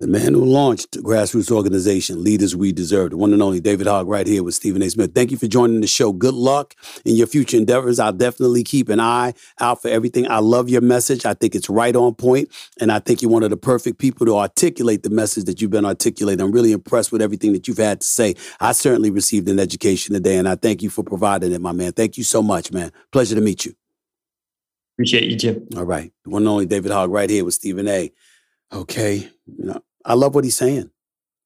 the 0.03 0.09
man 0.09 0.35
who 0.35 0.45
launched 0.45 1.01
grassroots 1.01 1.49
organization, 1.49 2.25
Leaders 2.25 2.57
We 2.57 2.73
Deserve, 2.73 3.11
the 3.11 3.17
one 3.17 3.33
and 3.33 3.41
only 3.41 3.61
David 3.61 3.87
Hogg, 3.87 4.09
right 4.09 4.27
here 4.27 4.43
with 4.43 4.57
Stephen 4.57 4.83
A. 4.83 4.91
Smith. 4.91 5.15
Thank 5.15 5.31
you 5.31 5.37
for 5.37 5.47
joining 5.47 5.81
the 5.81 5.87
show. 5.87 6.13
Good 6.13 6.35
luck 6.35 6.75
in 7.05 7.15
your 7.15 7.29
future 7.29 7.57
endeavors. 7.57 8.01
I'll 8.01 8.13
definitely 8.13 8.65
keep 8.65 8.89
an 8.89 8.99
eye 8.99 9.33
out 9.61 9.81
for 9.81 9.87
everything. 9.87 10.29
I 10.29 10.41
love 10.41 10.69
your 10.69 10.81
message. 10.81 11.25
I 11.25 11.35
think 11.35 11.55
it's 11.55 11.71
right 11.71 11.95
on 11.95 12.17
point, 12.17 12.49
and 12.81 12.91
I 12.91 12.99
think 12.99 13.23
you're 13.23 13.31
one 13.31 13.45
of 13.45 13.51
the 13.51 13.57
perfect 13.57 13.99
people 13.99 14.27
to 14.27 14.37
articulate 14.37 15.05
the 15.05 15.11
message 15.11 15.45
that 15.45 15.63
you've 15.63 15.71
been 15.71 15.87
articulating. 15.87 16.45
I'm 16.45 16.51
really 16.51 16.73
impressed 16.73 17.13
with 17.13 17.23
everything 17.23 17.53
that 17.53 17.69
you've 17.69 17.79
had 17.79 18.01
to 18.01 18.07
say. 18.07 18.35
I 18.59 18.73
certainly 18.73 19.13
received 19.13 19.49
an 19.49 19.61
education 19.61 20.15
today, 20.15 20.37
and 20.37 20.49
I 20.49 20.57
thank 20.57 20.83
you 20.83 20.91
for 20.91 21.05
providing 21.05 21.53
it, 21.53 21.61
my 21.61 21.71
man. 21.71 21.93
Thank 21.93 22.19
you 22.19 22.25
so 22.25 22.43
much, 22.43 22.73
man. 22.73 22.91
Pleasure 23.13 23.37
to 23.37 23.41
meet 23.41 23.65
you. 23.65 23.73
Appreciate 24.97 25.31
you 25.31 25.37
Jim. 25.37 25.69
All 25.77 25.85
right. 25.85 26.13
The 26.25 26.31
one 26.31 26.43
and 26.43 26.49
only 26.49 26.67
David 26.67 26.91
Hogg 26.91 27.13
right 27.13 27.31
here 27.31 27.45
with 27.45 27.55
Stephen 27.55 27.87
A. 27.87 28.11
Okay. 28.73 29.29
You 29.47 29.65
know, 29.65 29.81
I 30.05 30.15
love 30.15 30.35
what 30.35 30.45
he's 30.45 30.57
saying, 30.57 30.91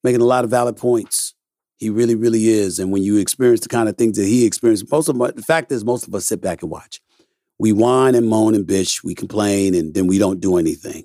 making 0.02 0.20
a 0.20 0.26
lot 0.26 0.44
of 0.44 0.50
valid 0.50 0.76
points. 0.76 1.34
He 1.78 1.90
really, 1.90 2.14
really 2.14 2.48
is. 2.48 2.78
And 2.78 2.90
when 2.90 3.02
you 3.02 3.18
experience 3.18 3.60
the 3.60 3.68
kind 3.68 3.88
of 3.88 3.96
things 3.96 4.16
that 4.16 4.24
he 4.24 4.46
experienced, 4.46 4.90
most 4.90 5.08
of 5.08 5.18
the 5.18 5.44
fact 5.46 5.70
is, 5.70 5.84
most 5.84 6.08
of 6.08 6.14
us 6.14 6.26
sit 6.26 6.40
back 6.40 6.62
and 6.62 6.70
watch. 6.70 7.00
We 7.58 7.72
whine 7.72 8.14
and 8.14 8.28
moan 8.28 8.54
and 8.54 8.66
bitch, 8.66 9.04
we 9.04 9.14
complain, 9.14 9.74
and 9.74 9.94
then 9.94 10.06
we 10.06 10.18
don't 10.18 10.40
do 10.40 10.56
anything. 10.56 11.04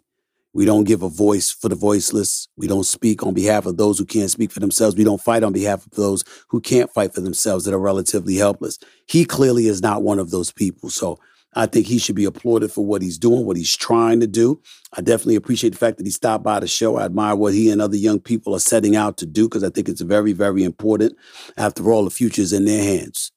We 0.54 0.66
don't 0.66 0.84
give 0.84 1.02
a 1.02 1.10
voice 1.10 1.50
for 1.50 1.70
the 1.70 1.76
voiceless. 1.76 2.50
We 2.58 2.68
don't 2.68 2.84
speak 2.84 3.24
on 3.24 3.34
behalf 3.34 3.66
of 3.66 3.78
those 3.78 3.98
who 3.98 4.06
can't 4.06 4.30
speak 4.30 4.52
for 4.52 4.60
themselves. 4.60 4.98
We 4.98 5.06
don't 5.06 5.22
fight 5.22 5.44
on 5.44 5.54
behalf 5.54 5.86
of 5.86 5.92
those 5.92 6.26
who 6.50 6.60
can't 6.60 6.92
fight 6.92 7.14
for 7.14 7.22
themselves 7.22 7.64
that 7.66 7.74
are 7.74 7.80
relatively 7.80 8.36
helpless. 8.36 8.78
He 9.08 9.24
clearly 9.24 9.68
is 9.68 9.82
not 9.82 10.04
one 10.04 10.20
of 10.20 10.30
those 10.30 10.52
people. 10.52 10.90
So 10.90 11.20
I 11.54 11.66
think 11.66 11.86
he 11.86 11.98
should 11.98 12.16
be 12.16 12.26
applauded 12.26 12.72
for 12.72 12.86
what 12.86 13.02
he's 13.02 13.18
doing, 13.18 13.46
what 13.46 13.58
he's 13.58 13.76
trying 13.76 14.22
to 14.22 14.28
do. 14.28 14.62
I 14.94 15.02
definitely 15.02 15.36
appreciate 15.36 15.72
the 15.72 15.78
fact 15.78 15.98
that 15.98 16.06
he 16.06 16.12
stopped 16.12 16.44
by 16.44 16.62
the 16.62 16.68
show. 16.68 16.96
I 16.96 17.06
admire 17.06 17.36
what 17.36 17.54
he 17.54 17.70
and 17.70 17.82
other 17.82 17.98
young 17.98 18.20
people 18.20 18.56
are 18.56 18.60
setting 18.60 18.96
out 18.96 19.18
to 19.18 19.26
do 19.26 19.50
because 19.50 19.64
I 19.64 19.70
think 19.70 19.90
it's 19.90 20.02
very, 20.02 20.32
very 20.32 20.64
important. 20.64 21.18
After 21.58 21.92
all, 21.92 22.06
the 22.06 22.10
future 22.10 22.42
is 22.42 22.54
in 22.54 22.66
their 22.66 22.84
hands. 22.84 23.32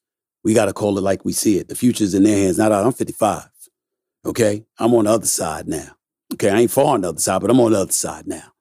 We 0.44 0.54
got 0.54 0.66
to 0.66 0.72
call 0.72 0.96
it 0.96 1.02
like 1.02 1.24
we 1.24 1.32
see 1.32 1.58
it. 1.58 1.68
The 1.68 1.74
future 1.74 2.04
is 2.04 2.14
in 2.14 2.22
their 2.22 2.36
hands. 2.36 2.58
Not 2.58 2.70
I'm 2.70 2.92
55. 2.92 3.48
Okay. 4.26 4.64
I'm 4.78 4.94
on 4.94 5.06
the 5.06 5.10
other 5.10 5.26
side 5.26 5.66
now. 5.66 5.96
Okay. 6.34 6.50
I 6.50 6.60
ain't 6.60 6.70
far 6.70 6.94
on 6.94 7.00
the 7.00 7.08
other 7.08 7.20
side, 7.20 7.40
but 7.40 7.50
I'm 7.50 7.60
on 7.60 7.72
the 7.72 7.80
other 7.80 7.92
side 7.92 8.28
now. 8.28 8.52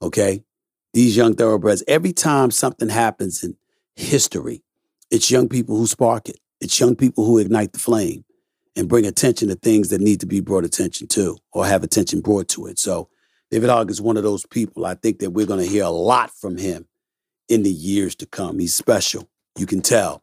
Okay. 0.00 0.44
These 0.92 1.16
young 1.16 1.34
thoroughbreds, 1.34 1.82
every 1.88 2.12
time 2.12 2.50
something 2.50 2.88
happens 2.88 3.42
in 3.42 3.56
history, 3.96 4.62
it's 5.10 5.30
young 5.30 5.48
people 5.48 5.76
who 5.76 5.86
spark 5.86 6.28
it. 6.28 6.38
It's 6.60 6.78
young 6.78 6.94
people 6.94 7.24
who 7.24 7.38
ignite 7.38 7.72
the 7.72 7.78
flame 7.78 8.24
and 8.76 8.88
bring 8.88 9.06
attention 9.06 9.48
to 9.48 9.54
things 9.56 9.88
that 9.88 10.00
need 10.00 10.20
to 10.20 10.26
be 10.26 10.40
brought 10.40 10.64
attention 10.64 11.06
to 11.08 11.36
or 11.52 11.66
have 11.66 11.82
attention 11.82 12.20
brought 12.20 12.48
to 12.48 12.66
it. 12.66 12.78
So 12.78 13.08
David 13.50 13.68
Hogg 13.68 13.90
is 13.90 14.00
one 14.00 14.16
of 14.16 14.22
those 14.22 14.46
people. 14.46 14.86
I 14.86 14.94
think 14.94 15.18
that 15.18 15.30
we're 15.30 15.46
going 15.46 15.64
to 15.64 15.70
hear 15.70 15.84
a 15.84 15.90
lot 15.90 16.30
from 16.30 16.56
him 16.56 16.86
in 17.48 17.62
the 17.62 17.70
years 17.70 18.14
to 18.16 18.26
come. 18.26 18.58
He's 18.58 18.76
special. 18.76 19.28
You 19.58 19.66
can 19.66 19.82
tell. 19.82 20.22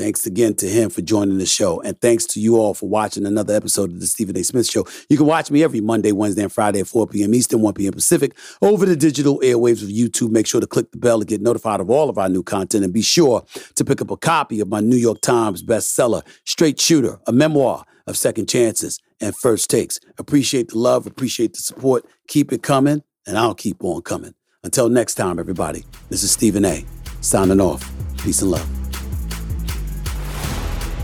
Thanks 0.00 0.24
again 0.24 0.54
to 0.54 0.66
him 0.66 0.88
for 0.88 1.02
joining 1.02 1.36
the 1.36 1.44
show. 1.44 1.82
And 1.82 2.00
thanks 2.00 2.24
to 2.28 2.40
you 2.40 2.56
all 2.56 2.72
for 2.72 2.88
watching 2.88 3.26
another 3.26 3.54
episode 3.54 3.90
of 3.90 4.00
the 4.00 4.06
Stephen 4.06 4.34
A. 4.34 4.42
Smith 4.42 4.66
Show. 4.66 4.86
You 5.10 5.18
can 5.18 5.26
watch 5.26 5.50
me 5.50 5.62
every 5.62 5.82
Monday, 5.82 6.10
Wednesday, 6.10 6.42
and 6.42 6.50
Friday 6.50 6.80
at 6.80 6.86
4 6.86 7.06
p.m. 7.06 7.34
Eastern, 7.34 7.60
1 7.60 7.74
p.m. 7.74 7.92
Pacific 7.92 8.34
over 8.62 8.86
the 8.86 8.96
digital 8.96 9.38
airwaves 9.40 9.82
of 9.82 9.90
YouTube. 9.90 10.30
Make 10.30 10.46
sure 10.46 10.58
to 10.58 10.66
click 10.66 10.90
the 10.90 10.96
bell 10.96 11.18
to 11.18 11.26
get 11.26 11.42
notified 11.42 11.80
of 11.80 11.90
all 11.90 12.08
of 12.08 12.16
our 12.16 12.30
new 12.30 12.42
content. 12.42 12.82
And 12.82 12.94
be 12.94 13.02
sure 13.02 13.44
to 13.74 13.84
pick 13.84 14.00
up 14.00 14.10
a 14.10 14.16
copy 14.16 14.60
of 14.60 14.68
my 14.68 14.80
New 14.80 14.96
York 14.96 15.20
Times 15.20 15.62
bestseller, 15.62 16.22
Straight 16.46 16.80
Shooter, 16.80 17.20
a 17.26 17.32
memoir 17.32 17.84
of 18.06 18.16
second 18.16 18.48
chances 18.48 18.98
and 19.20 19.36
first 19.36 19.68
takes. 19.68 20.00
Appreciate 20.16 20.68
the 20.68 20.78
love, 20.78 21.06
appreciate 21.06 21.52
the 21.52 21.60
support. 21.60 22.06
Keep 22.26 22.54
it 22.54 22.62
coming, 22.62 23.02
and 23.26 23.36
I'll 23.36 23.54
keep 23.54 23.84
on 23.84 24.00
coming. 24.00 24.32
Until 24.64 24.88
next 24.88 25.16
time, 25.16 25.38
everybody, 25.38 25.84
this 26.08 26.22
is 26.22 26.30
Stephen 26.30 26.64
A. 26.64 26.86
Signing 27.20 27.60
off. 27.60 27.86
Peace 28.16 28.40
and 28.40 28.50
love. 28.50 28.79